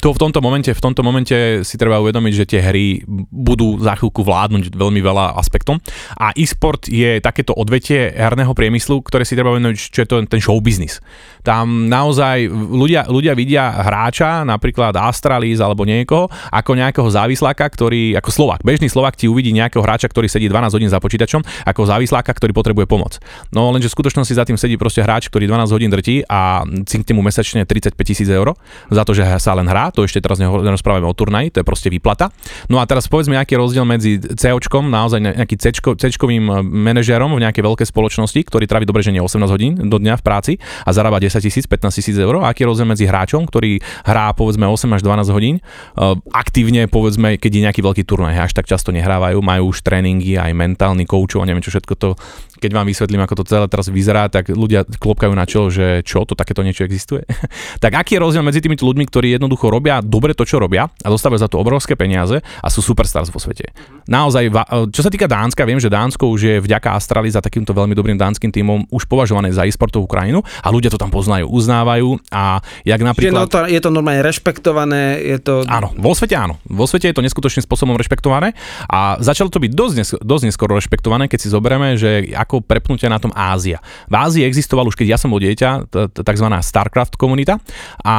[0.00, 4.00] To v tomto momente, v tomto momente si treba uvedomiť, že tie hry budú za
[4.00, 5.76] chvíľku vládnuť veľmi veľa aspektom.
[6.16, 10.40] A e-sport je takéto odvetie herného priemyslu, ktoré si treba uvedomiť, čo je to ten
[10.40, 11.04] show business.
[11.42, 18.30] Tam naozaj ľudia, ľudia vidia hráča, napríklad Astralis alebo niekoho, ako nejakého závisláka, ktorý, ako
[18.30, 22.30] Slovak, bežný Slovak ti uvidí nejakého hráča, ktorý sedí 12 hodín za počítačom, ako závisláka,
[22.30, 23.18] ktorý potrebuje pomoc.
[23.50, 27.18] No lenže v skutočnosti za tým sedí proste hráč, ktorý 12 hodín drtí a cinkne
[27.18, 28.54] mu mesačne 35 tisíc eur
[28.88, 31.88] za to, že sa len hrá, to ešte teraz nerozprávame o turnaji, to je proste
[31.90, 32.30] výplata.
[32.68, 37.30] No a teraz povedzme, aký je rozdiel medzi COčkom, naozaj ne- nejaký Cčko, Cčkovým manažérom
[37.34, 40.52] v nejakej veľkej spoločnosti, ktorý traví dobre, že nie 18 hodín do dňa v práci
[40.84, 42.42] a zarába 10 tisíc, 15 tisíc eur.
[42.42, 47.38] Aký je rozdiel medzi hráčom, ktorý hrá povedzme 8 až 12 hodín, eh, aktívne povedzme,
[47.38, 51.44] keď je nejaký veľký turnaj, až tak často nehrávajú, majú už tréningy, aj mentálny koučov
[51.44, 52.18] a neviem čo všetko to,
[52.60, 56.26] keď vám vysvetlím, ako to celé teraz vyzerá, tak ľudia klopkajú na čelo, že čo,
[56.26, 57.22] to takéto niečo existuje.
[57.84, 61.08] tak aký je rozdiel medzi týmito ľuďmi, ktorí jednoducho robia dobre to, čo robia a
[61.08, 63.72] dostávajú za to obrovské peniaze a sú superstars vo svete.
[64.08, 67.76] Naozaj, va- čo sa týka Dánska, viem, že Dánsko už je vďaka Astrali za takýmto
[67.76, 72.16] veľmi dobrým dánskym tímom už považované za e-sportovú krajinu a ľudia to tam poznajú, uznávajú
[72.32, 73.46] a jak Čiže no, napríklad...
[73.52, 75.68] to, je to normálne rešpektované, je to...
[75.68, 76.56] Áno, vo svete áno.
[76.64, 78.56] Vo svete je to neskutočným spôsobom rešpektované
[78.88, 83.12] a začalo to byť dosť, nes- dosť neskoro rešpektované, keď si zoberieme, že ako prepnutia
[83.12, 83.84] na tom Ázia.
[84.08, 86.46] V Ázii existoval už keď ja som bol dieťa, tzv.
[86.64, 87.60] StarCraft komunita
[88.00, 88.14] a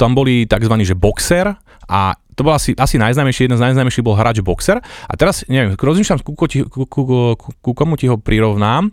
[0.00, 0.72] tam boli tzv.
[0.80, 1.52] že boxer
[1.86, 4.76] a to bol asi, asi najznámejší, jeden z najznámejších bol hráč boxer.
[5.08, 7.02] A teraz, neviem, rozmýšľam, ku, ku, ku, ku,
[7.64, 8.92] ku, komu ti ho prirovnám.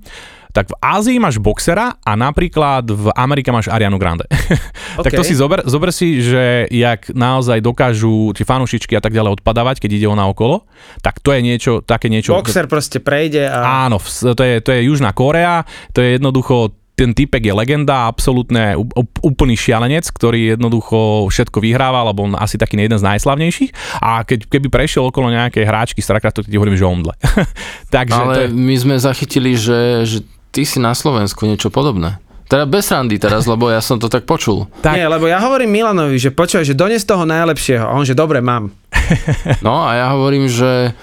[0.53, 4.29] Tak v Ázii máš boxera a napríklad v Amerike máš Arianu Grande.
[5.05, 9.41] tak to si zober, zober si, že jak naozaj dokážu tie fanúšičky a tak ďalej
[9.41, 10.69] odpadávať, keď ide ona okolo,
[11.01, 12.37] tak to je niečo, také niečo...
[12.37, 13.89] Boxer proste prejde a...
[13.89, 13.97] Áno,
[14.37, 18.77] to je, to je Južná Korea, to je jednoducho ten typek je legenda, absolútne
[19.25, 23.97] úplný šialenec, ktorý jednoducho všetko vyhráva, lebo on asi taký jeden z najslavnejších.
[23.97, 27.17] A keď, keby prešiel okolo nejakej hráčky StarCraftu, tak ti hovorím, že omdle.
[27.93, 30.17] Takže to Ale je, my sme zachytili, že, že
[30.53, 32.21] ty si na Slovensku niečo podobné.
[32.45, 34.69] Teda bez randy teraz, lebo ja som to tak počul.
[34.85, 37.81] tak, Nie, lebo ja hovorím Milanovi, že počúvaj, že dones toho najlepšieho.
[37.81, 38.69] A on, že dobre, mám.
[39.65, 40.93] No a ja hovorím, že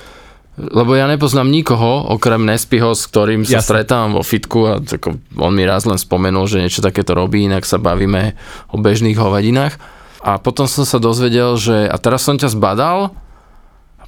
[0.61, 3.67] lebo ja nepoznám nikoho, okrem Nespiho, s ktorým sa Jasne.
[3.67, 7.65] stretávam vo fitku a tako, on mi raz len spomenul, že niečo takéto robí, inak
[7.65, 8.37] sa bavíme
[8.69, 9.81] o bežných hovadinách.
[10.21, 13.17] A potom som sa dozvedel, že a teraz som ťa zbadal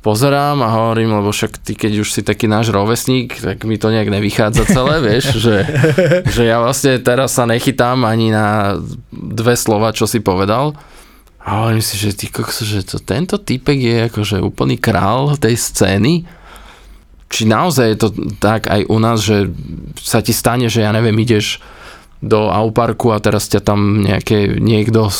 [0.02, 3.88] pozerám a hovorím, lebo však ty keď už si taký náš rovesník, tak mi to
[3.88, 5.62] nejak nevychádza celé, vieš, že,
[6.26, 8.76] že ja vlastne teraz sa nechytám ani na
[9.14, 10.74] dve slova, čo si povedal.
[11.42, 15.58] A hovorím si, že ty kokso, že to, tento typek je akože úplný král tej
[15.58, 16.22] scény.
[17.26, 19.50] Či naozaj je to tak aj u nás, že
[19.98, 21.58] sa ti stane, že ja neviem, ideš
[22.22, 25.10] do Auparku a teraz ťa tam nejaké, niekto,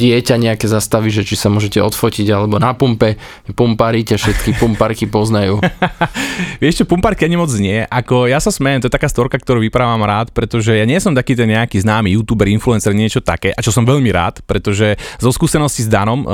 [0.00, 3.20] dieťa nejaké zastaví, že či sa môžete odfotiť, alebo na pumpe,
[3.52, 5.60] pumpári ťa všetky pumparky poznajú.
[6.64, 7.84] Vieš čo, pumpárky ani moc nie.
[7.84, 11.12] Ako ja sa smejem, to je taká storka, ktorú vyprávam rád, pretože ja nie som
[11.12, 15.28] taký ten nejaký známy youtuber, influencer, niečo také, a čo som veľmi rád, pretože zo
[15.28, 16.26] skúsenosti s Danom, e,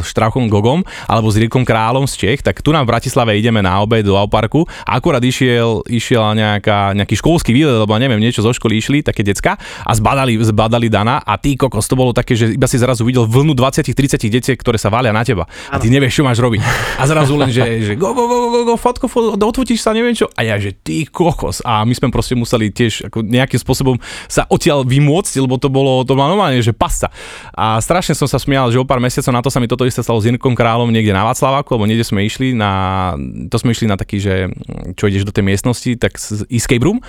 [0.00, 3.60] s Štrauchom Gogom, alebo s Rirkom Králom z Čech, tak tu nám v Bratislave ideme
[3.60, 8.40] na obed do Auparku a akurát išiel, išiel nejaká, nejaký školský výlet, alebo neviem, niečo
[8.40, 12.38] zo školy išli, také decka a zbadali, zbadali Dana a ty kokos, to bolo také,
[12.38, 15.90] že iba si zrazu videl vlnu 20-30 detiek, ktoré sa valia na teba a ty
[15.90, 16.60] nevieš, čo máš robiť.
[17.00, 20.12] A zrazu len, že, že go, go, go, go, go, fotko, fotko, odfotíš sa, neviem
[20.12, 20.28] čo.
[20.36, 21.64] A ja, že ty kokos.
[21.64, 23.96] A my sme proste museli tiež ako nejakým spôsobom
[24.28, 27.08] sa odtiaľ vymôcť, lebo to bolo, to bolo normálne, že pasa.
[27.56, 30.04] A strašne som sa smial, že o pár mesiacov na to sa mi toto isté
[30.04, 33.14] stalo s Jirkom Králom niekde na Václaváku, lebo niekde sme išli na,
[33.48, 34.52] to sme išli na taký, že
[34.98, 37.00] čo ideš do tej miestnosti, tak z escape room.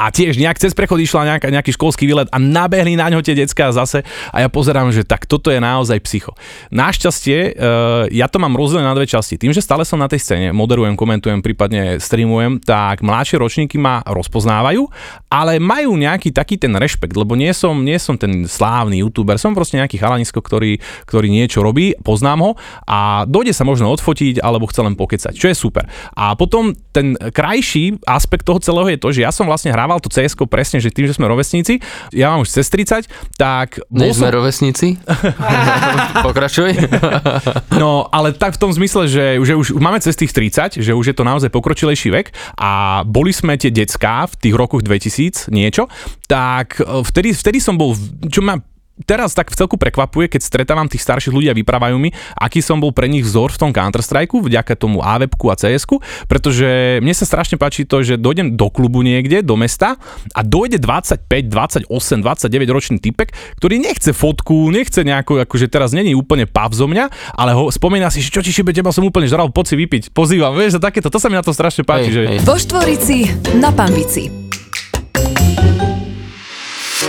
[0.00, 3.36] A tiež nejak cez prechod išla nejaká, nejaký školský výlet a nabehli na ňo tie
[3.36, 4.02] decka zase
[4.34, 6.32] a ja pozerám, že tak toto je naozaj psycho.
[6.74, 9.36] Našťastie, uh, ja to mám rozdelené na dve časti.
[9.36, 14.02] Tým, že stále som na tej scéne, moderujem, komentujem, prípadne streamujem, tak mladšie ročníky ma
[14.08, 14.88] rozpoznávajú,
[15.28, 19.52] ale majú nejaký taký ten rešpekt, lebo nie som, nie som ten slávny youtuber, som
[19.52, 22.50] proste nejaký chalanisko, ktorý, ktorý niečo robí, poznám ho
[22.88, 25.84] a dojde sa možno odfotiť alebo chce len pokecať, čo je super.
[26.16, 30.08] A potom ten krajší aspekt toho celého je to, že ja som vlastne hrával to
[30.08, 31.78] cs presne, že tým, že sme rovesníci,
[32.10, 34.96] ja mám už cez 30, tak Nie som, sme rovesníci?
[36.26, 36.74] Pokračuj.
[37.76, 41.12] No, ale tak v tom zmysle, že, že už máme cez tých 30, že už
[41.12, 42.26] je to naozaj pokročilejší vek
[42.58, 45.86] a boli sme tie decká v tých rokoch 2000 niečo,
[46.26, 47.94] tak e, vtedy, vtedy som bol,
[48.28, 48.58] čo ma
[49.04, 52.80] teraz tak v celku prekvapuje, keď stretávam tých starších ľudí a vyprávajú mi, aký som
[52.80, 55.84] bol pre nich vzor v tom Counter-Strike, vďaka tomu avep a cs
[56.26, 59.96] pretože mne sa strašne páči to, že dojdem do klubu niekde, do mesta
[60.34, 66.12] a dojde 25, 28, 29 ročný typek, ktorý nechce fotku, nechce nejako, akože teraz není
[66.12, 69.26] úplne pav zo mňa, ale ho spomína si, že čo ti šibe, teba som úplne
[69.26, 72.10] žral, poď si vypiť, pozývam, vieš, a takéto, to sa mi na to strašne páči,
[72.10, 72.22] Hej, že...
[72.26, 72.38] hej.
[72.44, 73.16] Vo Štvorici
[73.56, 74.30] na Pambici.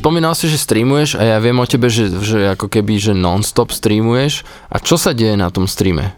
[0.00, 3.68] Spomínal si, že streamuješ a ja viem o tebe, že, že ako keby, že non-stop
[3.68, 4.48] streamuješ.
[4.72, 6.16] A čo sa deje na tom streame?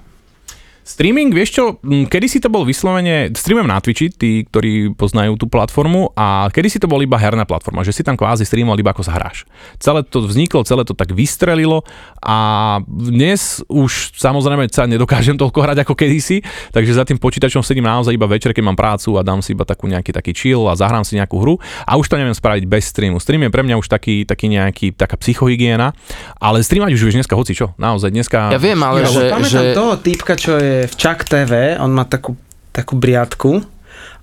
[0.83, 5.47] Streaming, vieš čo, m, kedysi to bol vyslovene, streamujem na Twitchi, tí, ktorí poznajú tú
[5.47, 9.07] platformu a kedysi to bol iba herná platforma, že si tam kvázi streamoval iba ako
[9.07, 9.47] sa hráš.
[9.79, 11.87] Celé to vzniklo, celé to tak vystrelilo
[12.19, 16.43] a dnes už samozrejme sa nedokážem toľko hrať ako kedysi,
[16.75, 19.63] takže za tým počítačom sedím naozaj iba večer, keď mám prácu a dám si iba
[19.63, 22.91] takú nejaký taký chill a zahrám si nejakú hru a už to neviem spraviť bez
[22.91, 23.23] streamu.
[23.23, 25.95] Stream je pre mňa už taký, taký nejaký, taká psychohygiena,
[26.43, 28.51] ale streamať už vieš dneska hoci čo, naozaj dneska...
[28.51, 32.37] Ja viem, ale že, že toho týpka, čo je v Čak TV, on má takú,
[32.73, 33.63] takú briadku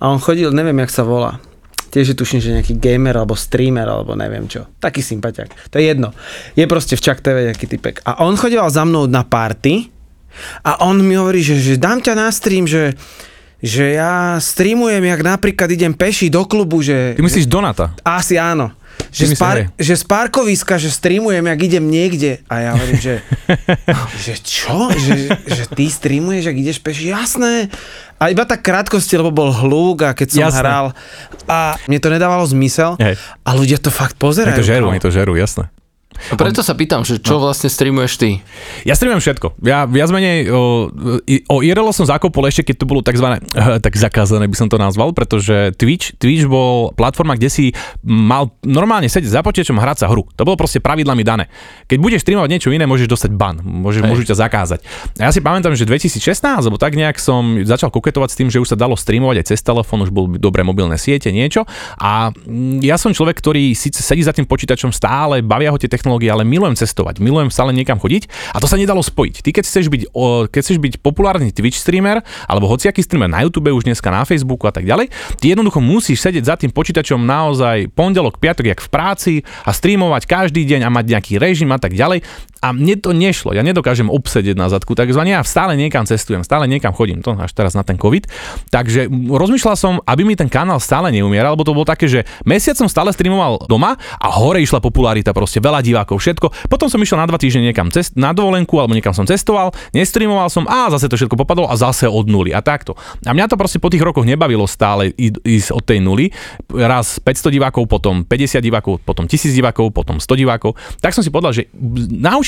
[0.01, 1.37] a on chodil, neviem, jak sa volá.
[1.89, 4.69] Tiež je tuším, že nejaký gamer alebo streamer alebo neviem čo.
[4.77, 5.49] Taký sympatiak.
[5.73, 6.13] To je jedno.
[6.53, 8.05] Je proste v Čak TV nejaký typek.
[8.05, 9.89] A on chodil za mnou na party
[10.61, 12.93] a on mi hovorí, že, že dám ťa na stream, že,
[13.59, 17.17] že ja streamujem, jak napríklad idem peši do klubu, že...
[17.17, 17.97] Ty myslíš Donata?
[18.05, 18.69] Asi áno.
[19.09, 22.31] Že z, par, že z parkoviska, že streamujem, jak idem niekde.
[22.45, 23.25] A ja hovorím, že,
[24.25, 24.93] že čo?
[24.93, 25.15] Že,
[25.49, 27.09] že ty streamuješ, ak ideš peši?
[27.09, 27.73] Jasné.
[28.19, 30.59] A iba tak krátkosti, lebo bol hluk a keď som Jasné.
[30.59, 30.85] hral.
[31.47, 32.99] A mne to nedávalo zmysel.
[32.99, 33.15] Hej.
[33.41, 34.59] A ľudia to fakt Oni pozerajú.
[34.59, 35.71] to žerú, oni to žerú, jasné.
[36.31, 38.29] A preto sa pýtam, že čo vlastne streamuješ ty?
[38.83, 39.63] Ja streamujem všetko.
[39.63, 40.91] Ja viac menej o,
[41.47, 43.39] o IRL som zakopol ešte, keď to bolo tzv.
[43.85, 47.65] tak zakázané by som to nazval, pretože Twitch, Twitch bol platforma, kde si
[48.03, 50.27] mal normálne sedieť za počítačom hrať sa hru.
[50.35, 51.45] To bolo proste pravidlami dané.
[51.85, 54.09] Keď budeš streamovať niečo iné, môžeš dostať ban, môžeš, Hej.
[54.09, 54.79] môžu ťa zakázať.
[55.21, 58.57] A ja si pamätám, že 2016, alebo tak nejak som začal koketovať s tým, že
[58.57, 61.69] už sa dalo streamovať aj cez telefón, už boli dobré mobilné siete, niečo.
[62.01, 65.87] A mm, ja som človek, ktorý síce sedí za tým počítačom stále, bavia ho tie
[65.87, 69.45] technológie, ale milujem cestovať, milujem stále niekam chodiť a to sa nedalo spojiť.
[69.45, 70.03] Ty keď chceš byť,
[70.49, 74.65] keď chceš byť populárny Twitch streamer alebo hociaký streamer na YouTube, už dneska na Facebooku
[74.65, 78.89] a tak ďalej, ty jednoducho musíš sedieť za tým počítačom naozaj pondelok, piatok, jak v
[78.89, 79.33] práci
[79.67, 82.23] a streamovať každý deň a mať nejaký režim a tak ďalej.
[82.59, 86.67] A mne to nešlo, ja nedokážem obsedieť na zadku, takzvané, ja stále niekam cestujem, stále
[86.67, 88.27] niekam chodím, to až teraz na ten COVID.
[88.67, 92.75] Takže rozmýšľal som, aby mi ten kanál stále neumieral, lebo to bolo také, že mesiac
[92.75, 96.67] som stále streamoval doma a hore išla popularita, proste veľa divákov, všetko.
[96.67, 100.51] Potom som išiel na dva týždne niekam cest, na dovolenku alebo niekam som cestoval, nestreamoval
[100.51, 102.99] som a zase to všetko popadlo a zase od nuly a takto.
[103.23, 105.15] A mňa to proste po tých rokoch nebavilo stále
[105.47, 106.35] ísť od tej nuly.
[106.67, 110.75] Raz 500 divákov, potom 50 divákov, potom 1000 divákov, potom 100 divákov.
[110.99, 111.71] Tak som si povedal, že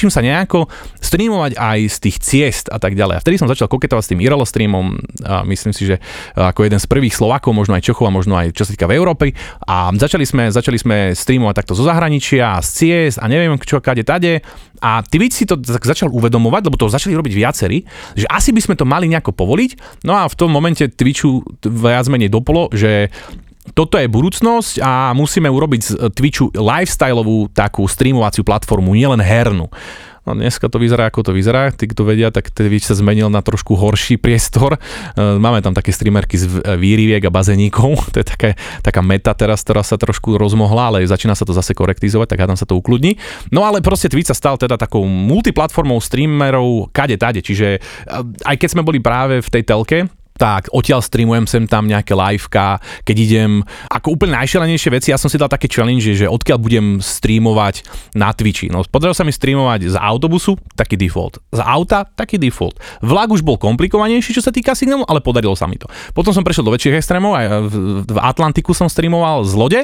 [0.02, 0.66] naučím sa nejako
[0.98, 3.22] streamovať aj z tých ciest a tak ďalej.
[3.22, 6.02] A vtedy som začal koketovať s tým IRL streamom a myslím si, že
[6.34, 8.98] ako jeden z prvých Slovákov, možno aj Čechov a možno aj čo sa týka v
[8.98, 9.38] Európy.
[9.70, 14.02] A začali sme, začali sme streamovať takto zo zahraničia, z ciest a neviem čo, kade,
[14.02, 14.42] tade.
[14.82, 17.86] A ty si to tak začal uvedomovať, lebo to začali robiť viacerí,
[18.18, 20.02] že asi by sme to mali nejako povoliť.
[20.02, 23.14] No a v tom momente Twitchu viac menej dopolo, že
[23.72, 29.72] toto je budúcnosť a musíme urobiť z Twitchu lifestyleovú takú streamovaciu platformu, nielen hernú.
[30.22, 33.42] No dneska to vyzerá ako to vyzerá, tí kto vedia, tak Twitch sa zmenil na
[33.42, 34.78] trošku horší priestor.
[34.78, 34.80] E,
[35.18, 38.54] Máme tam také streamerky z v- výriviek a bazéníkov, to je také,
[38.86, 42.54] taká meta teraz, ktorá sa trošku rozmohla, ale začína sa to zase korektizovať, tak hádam
[42.54, 43.18] sa to ukludní.
[43.50, 47.80] No ale proste Twitch sa stal teda takou multiplatformou streamerov kade tade, čiže e,
[48.46, 50.06] aj keď sme boli práve v tej telke,
[50.42, 53.52] tak odtiaľ streamujem sem tam nejaké liveka, keď idem,
[53.94, 57.86] ako úplne najšialenejšie veci, ja som si dal také challenge, že odkiaľ budem streamovať
[58.18, 58.74] na Twitchi.
[58.74, 61.38] No podarilo sa mi streamovať z autobusu, taký default.
[61.54, 62.82] Z auta, taký default.
[63.06, 65.86] Vlak už bol komplikovanejší, čo sa týka signálu, ale podarilo sa mi to.
[66.18, 67.74] Potom som prešiel do väčších extrémov, aj v,
[68.10, 69.82] v Atlantiku som streamoval z lode,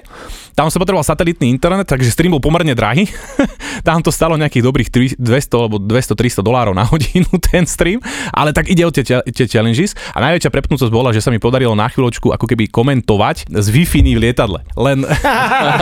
[0.57, 3.05] tam som potreboval satelitný internet, takže stream bol pomerne drahý.
[3.87, 4.89] tam to stalo nejakých dobrých
[5.21, 5.21] 300
[5.53, 8.01] alebo 200-300 dolárov na hodinu ten stream,
[8.33, 11.73] ale tak ide o tie, tie challenges a najväčšia prepnutosť bola, že sa mi podarilo
[11.75, 14.60] na chvíľočku ako keby komentovať z Wi-Fi v lietadle.
[14.77, 15.03] Len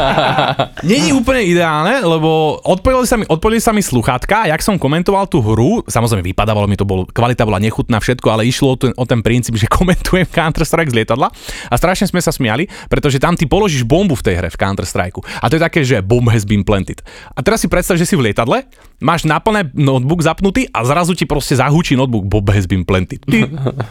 [0.92, 5.44] není úplne ideálne, lebo odpojili sa mi, odpojili sa mi sluchátka, jak som komentoval tú
[5.44, 9.06] hru, samozrejme vypadávalo mi to, bol, kvalita bola nechutná všetko, ale išlo o ten, o
[9.06, 11.28] ten princíp, že komentujem Counter-Strike z lietadla
[11.70, 15.20] a strašne sme sa smiali, pretože tam ty položíš bombu v tej hre v Counter-Strike.
[15.42, 17.04] A to je také, že bomb has been planted.
[17.36, 18.66] A teraz si predstav, že si v lietadle,
[19.00, 23.22] máš naplné notebook zapnutý a zrazu ti proste zahúči notebook bomb has been planted.
[23.28, 23.40] Ty,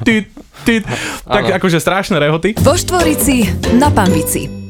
[0.06, 0.14] ty,
[0.64, 0.74] ty.
[1.24, 2.56] Tak akože strašné rehoty.
[2.60, 4.64] Vo Štvorici na Pambici.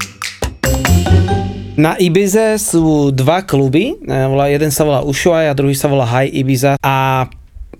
[1.74, 4.14] Na Ibize sú dva kluby, e,
[4.54, 7.26] jeden sa volá Ushuaia a druhý sa volá High Ibiza a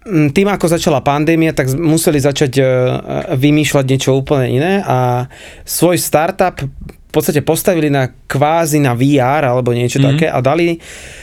[0.02, 2.66] mm, tým ako začala pandémia, tak museli začať e, e,
[3.38, 5.30] vymýšľať niečo úplne iné a
[5.62, 6.58] svoj startup
[7.14, 10.10] podstate postavili na kvázi na VR alebo niečo mm-hmm.
[10.18, 10.78] také a dali,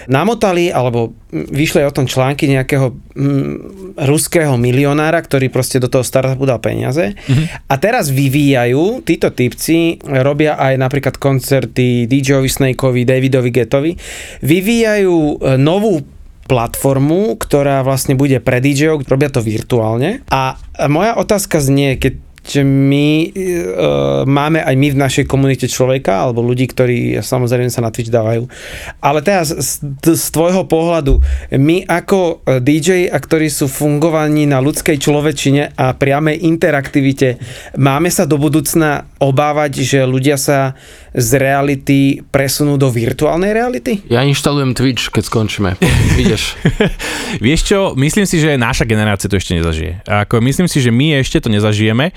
[0.07, 3.55] namotali alebo vyšli o tom články nejakého mm,
[4.07, 7.67] ruského milionára, ktorý proste do toho startupu dal peniaze mm-hmm.
[7.67, 13.91] a teraz vyvíjajú, títo typci robia aj napríklad koncerty DJ-ovi Snakeovi, Davidovi Getovi,
[14.43, 16.03] vyvíjajú e, novú
[16.51, 20.19] platformu, ktorá vlastne bude pre DJ, robia to virtuálne.
[20.27, 20.59] A
[20.91, 23.27] moja otázka znie, keď že my e,
[24.27, 28.51] máme aj my v našej komunite človeka, alebo ľudí, ktorí samozrejme sa na Twitch dávajú.
[28.99, 29.71] Ale teraz z,
[30.03, 31.23] z tvojho pohľadu,
[31.55, 37.39] my ako e, DJ, a ktorí sú fungovaní na ľudskej človečine a priamej interaktivite,
[37.79, 40.75] máme sa do budúcna obávať, že ľudia sa
[41.11, 43.99] z reality presunú do virtuálnej reality?
[44.07, 45.69] Ja inštalujem Twitch, keď skončíme.
[46.19, 46.55] Vidíš.
[47.43, 50.07] Vieš čo, myslím si, že naša generácia to ešte nezažije.
[50.07, 52.15] Ako, myslím si, že my ešte to nezažijeme,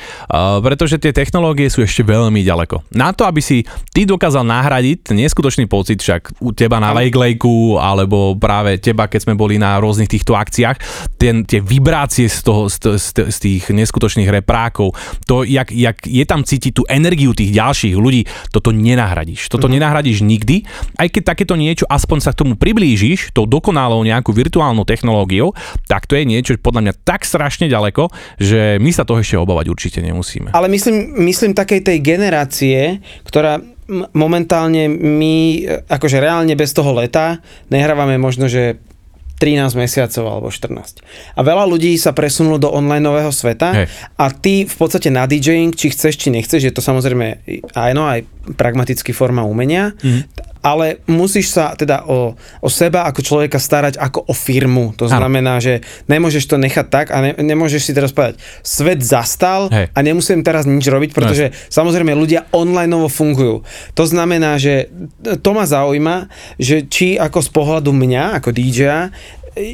[0.61, 2.95] pretože tie technológie sú ešte veľmi ďaleko.
[2.97, 7.81] Na to, aby si ty dokázal nahradiť neskutočný pocit, však u teba na Lake Lakeu,
[7.81, 10.77] alebo práve teba, keď sme boli na rôznych týchto akciách,
[11.17, 14.93] ten, tie vibrácie z, toho, z, z, z tých neskutočných reprákov,
[15.25, 19.49] to, jak, jak je tam cítiť tú energiu tých ďalších ľudí, toto nenahradíš.
[19.49, 19.75] Toto mm-hmm.
[19.81, 20.67] nenahradíš nikdy,
[21.01, 25.57] aj keď takéto niečo, aspoň sa k tomu priblížiš, tou dokonalou nejakú virtuálnou technológiou,
[25.89, 29.67] tak to je niečo podľa mňa tak strašne ďaleko, že my sa toho ešte obávať
[29.73, 30.53] určite nemusíme.
[30.53, 33.61] Ale myslím, myslím takej tej generácie, ktorá
[34.17, 38.81] momentálne my, e, akože reálne bez toho leta, nehrávame možno, že
[39.39, 41.03] 13 mesiacov alebo 14.
[41.35, 43.87] A veľa ľudí sa presunulo do online nového sveta Hej.
[44.15, 47.43] a ty v podstate na DJing, či chceš, či nechceš, je to samozrejme
[47.75, 48.23] aj, no, aj
[48.55, 50.21] pragmatický forma umenia, mm.
[50.61, 54.93] ale musíš sa teda o, o seba ako človeka starať ako o firmu.
[55.01, 59.73] To znamená, že nemôžeš to nechať tak a ne, nemôžeš si teraz povedať, svet zastal
[59.73, 59.91] Hej.
[59.91, 63.67] a nemusím teraz nič robiť, pretože samozrejme ľudia online fungujú.
[63.99, 64.93] To znamená, že
[65.43, 66.31] to ma zaujíma,
[66.61, 69.11] že či ako z pohľadu mňa, ako DJ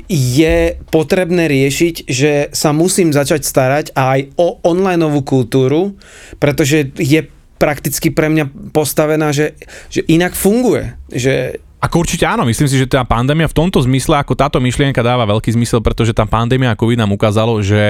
[0.08, 5.96] je potrebné riešiť, že sa musím začať starať aj o online kultúru,
[6.36, 7.26] pretože je
[7.60, 9.52] prakticky pre mňa postavená, že,
[9.92, 10.96] že inak funguje.
[11.12, 15.00] Že Ako určite áno, myslím si, že tá pandémia v tomto zmysle, ako táto myšlienka
[15.00, 17.80] dáva veľký zmysel, pretože tá pandémia a COVID nám ukázalo, že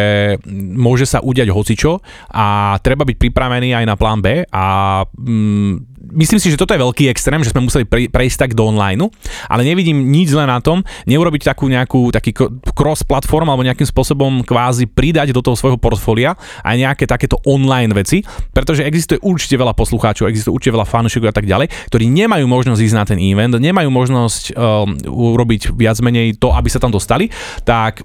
[0.74, 1.98] môže sa udiať hocičo
[2.30, 4.66] a treba byť pripravený aj na plán B a
[5.06, 8.64] mm, myslím si, že toto je veľký extrém, že sme museli pre, prejsť tak do
[8.66, 9.12] online,
[9.46, 12.32] ale nevidím nič zle na tom, neurobiť takú nejakú, taký
[12.72, 16.34] cross-platform alebo nejakým spôsobom kvázi pridať do toho svojho portfólia
[16.64, 21.36] aj nejaké takéto online veci, pretože existuje určite veľa poslucháčov, existuje určite veľa fanúšikov a
[21.36, 26.40] tak ďalej, ktorí nemajú možnosť ísť na ten event, nemajú možnosť um, urobiť viac menej
[26.40, 27.28] to, aby sa tam dostali,
[27.62, 28.02] tak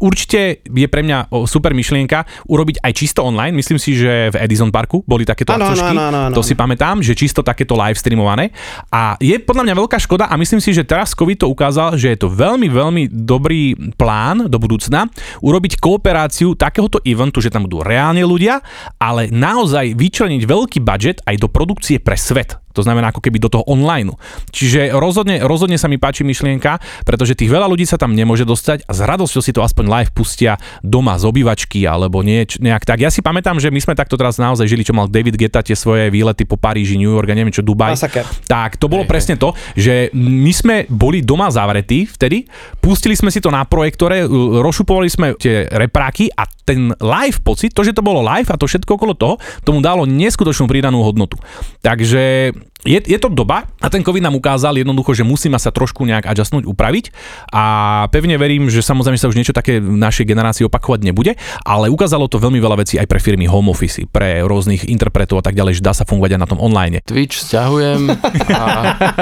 [0.00, 3.54] určite je pre mňa super myšlienka urobiť aj čisto online.
[3.54, 5.92] Myslím si, že v Edison Parku boli takéto áno, akcošky.
[5.92, 6.34] áno, áno, áno.
[6.34, 8.50] To si pamätám, že čisto takéto live streamované.
[8.90, 12.16] A je podľa mňa veľká škoda a myslím si, že teraz COVID to ukázal, že
[12.16, 15.06] je to veľmi, veľmi dobrý plán do budúcna
[15.44, 18.64] urobiť kooperáciu takéhoto eventu, že tam budú reálne ľudia,
[18.96, 22.56] ale naozaj vyčleniť veľký budget aj do produkcie pre svet.
[22.74, 24.14] To znamená ako keby do toho online.
[24.54, 28.86] Čiže rozhodne, rozhodne sa mi páči myšlienka, pretože tých veľa ľudí sa tam nemôže dostať
[28.86, 33.02] a s radosťou si to aspoň live pustia doma z obývačky alebo nieč, nejak tak.
[33.02, 35.74] Ja si pamätám, že my sme takto teraz naozaj žili, čo mal David Geta tie
[35.74, 37.98] svoje výlety po Paríži, New York a neviem čo, Dubaj.
[37.98, 38.26] Masaker.
[38.46, 42.46] Tak, to bolo presne to, že my sme boli doma zavretí vtedy,
[42.78, 44.24] pustili sme si to na projektore,
[44.60, 48.70] rozšupovali sme tie repráky a ten live pocit, to, že to bolo live a to
[48.70, 49.34] všetko okolo toho,
[49.66, 51.34] tomu dalo neskutočnú pridanú hodnotu.
[51.82, 52.54] Takže
[52.84, 56.24] je, je to doba a ten COVID nám ukázal jednoducho, že musíme sa trošku nejak
[56.24, 57.12] adjustnúť, upraviť
[57.52, 57.64] a
[58.08, 62.24] pevne verím, že samozrejme sa už niečo také v našej generácii opakovať nebude, ale ukázalo
[62.30, 65.80] to veľmi veľa vecí aj pre firmy home office, pre rôznych interpretov a tak ďalej,
[65.80, 67.04] že dá sa fungovať aj na tom online.
[67.04, 68.16] Twitch stiahujem
[68.48, 68.62] a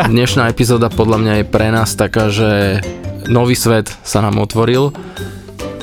[0.06, 2.78] dnešná epizóda podľa mňa je pre nás taká, že
[3.26, 4.94] nový svet sa nám otvoril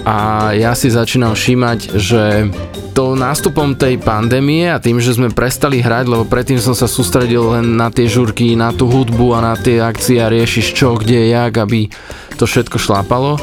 [0.06, 2.54] a ja si začínam všímať, že
[2.94, 7.58] to nástupom tej pandémie a tým, že sme prestali hrať, lebo predtým som sa sústredil
[7.58, 11.34] len na tie žurky, na tú hudbu a na tie akcie a riešiš čo, kde,
[11.34, 11.90] jak, aby
[12.38, 13.36] to všetko šlápalo.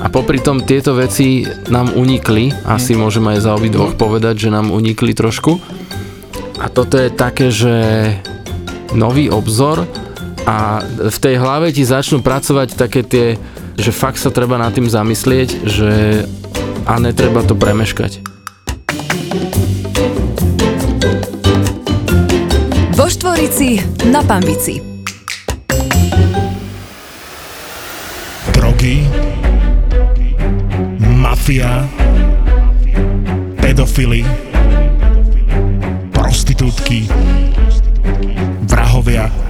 [0.00, 4.68] A popri tom tieto veci nám unikli, asi môžem aj za obidvoch povedať, že nám
[4.70, 5.56] unikli trošku.
[6.60, 7.74] A toto je také, že
[8.92, 9.88] nový obzor
[10.44, 13.26] a v tej hlave ti začnú pracovať také tie,
[13.80, 15.90] že fakt sa treba nad tým zamyslieť, že
[16.84, 18.20] a netreba to premeškať.
[22.94, 23.80] Vo Štvorici
[24.12, 24.90] na Pambici.
[28.80, 29.04] drogy,
[30.98, 31.88] mafia,
[33.60, 34.24] pedofily,
[36.12, 37.04] prostitútky,
[38.64, 39.49] vrahovia.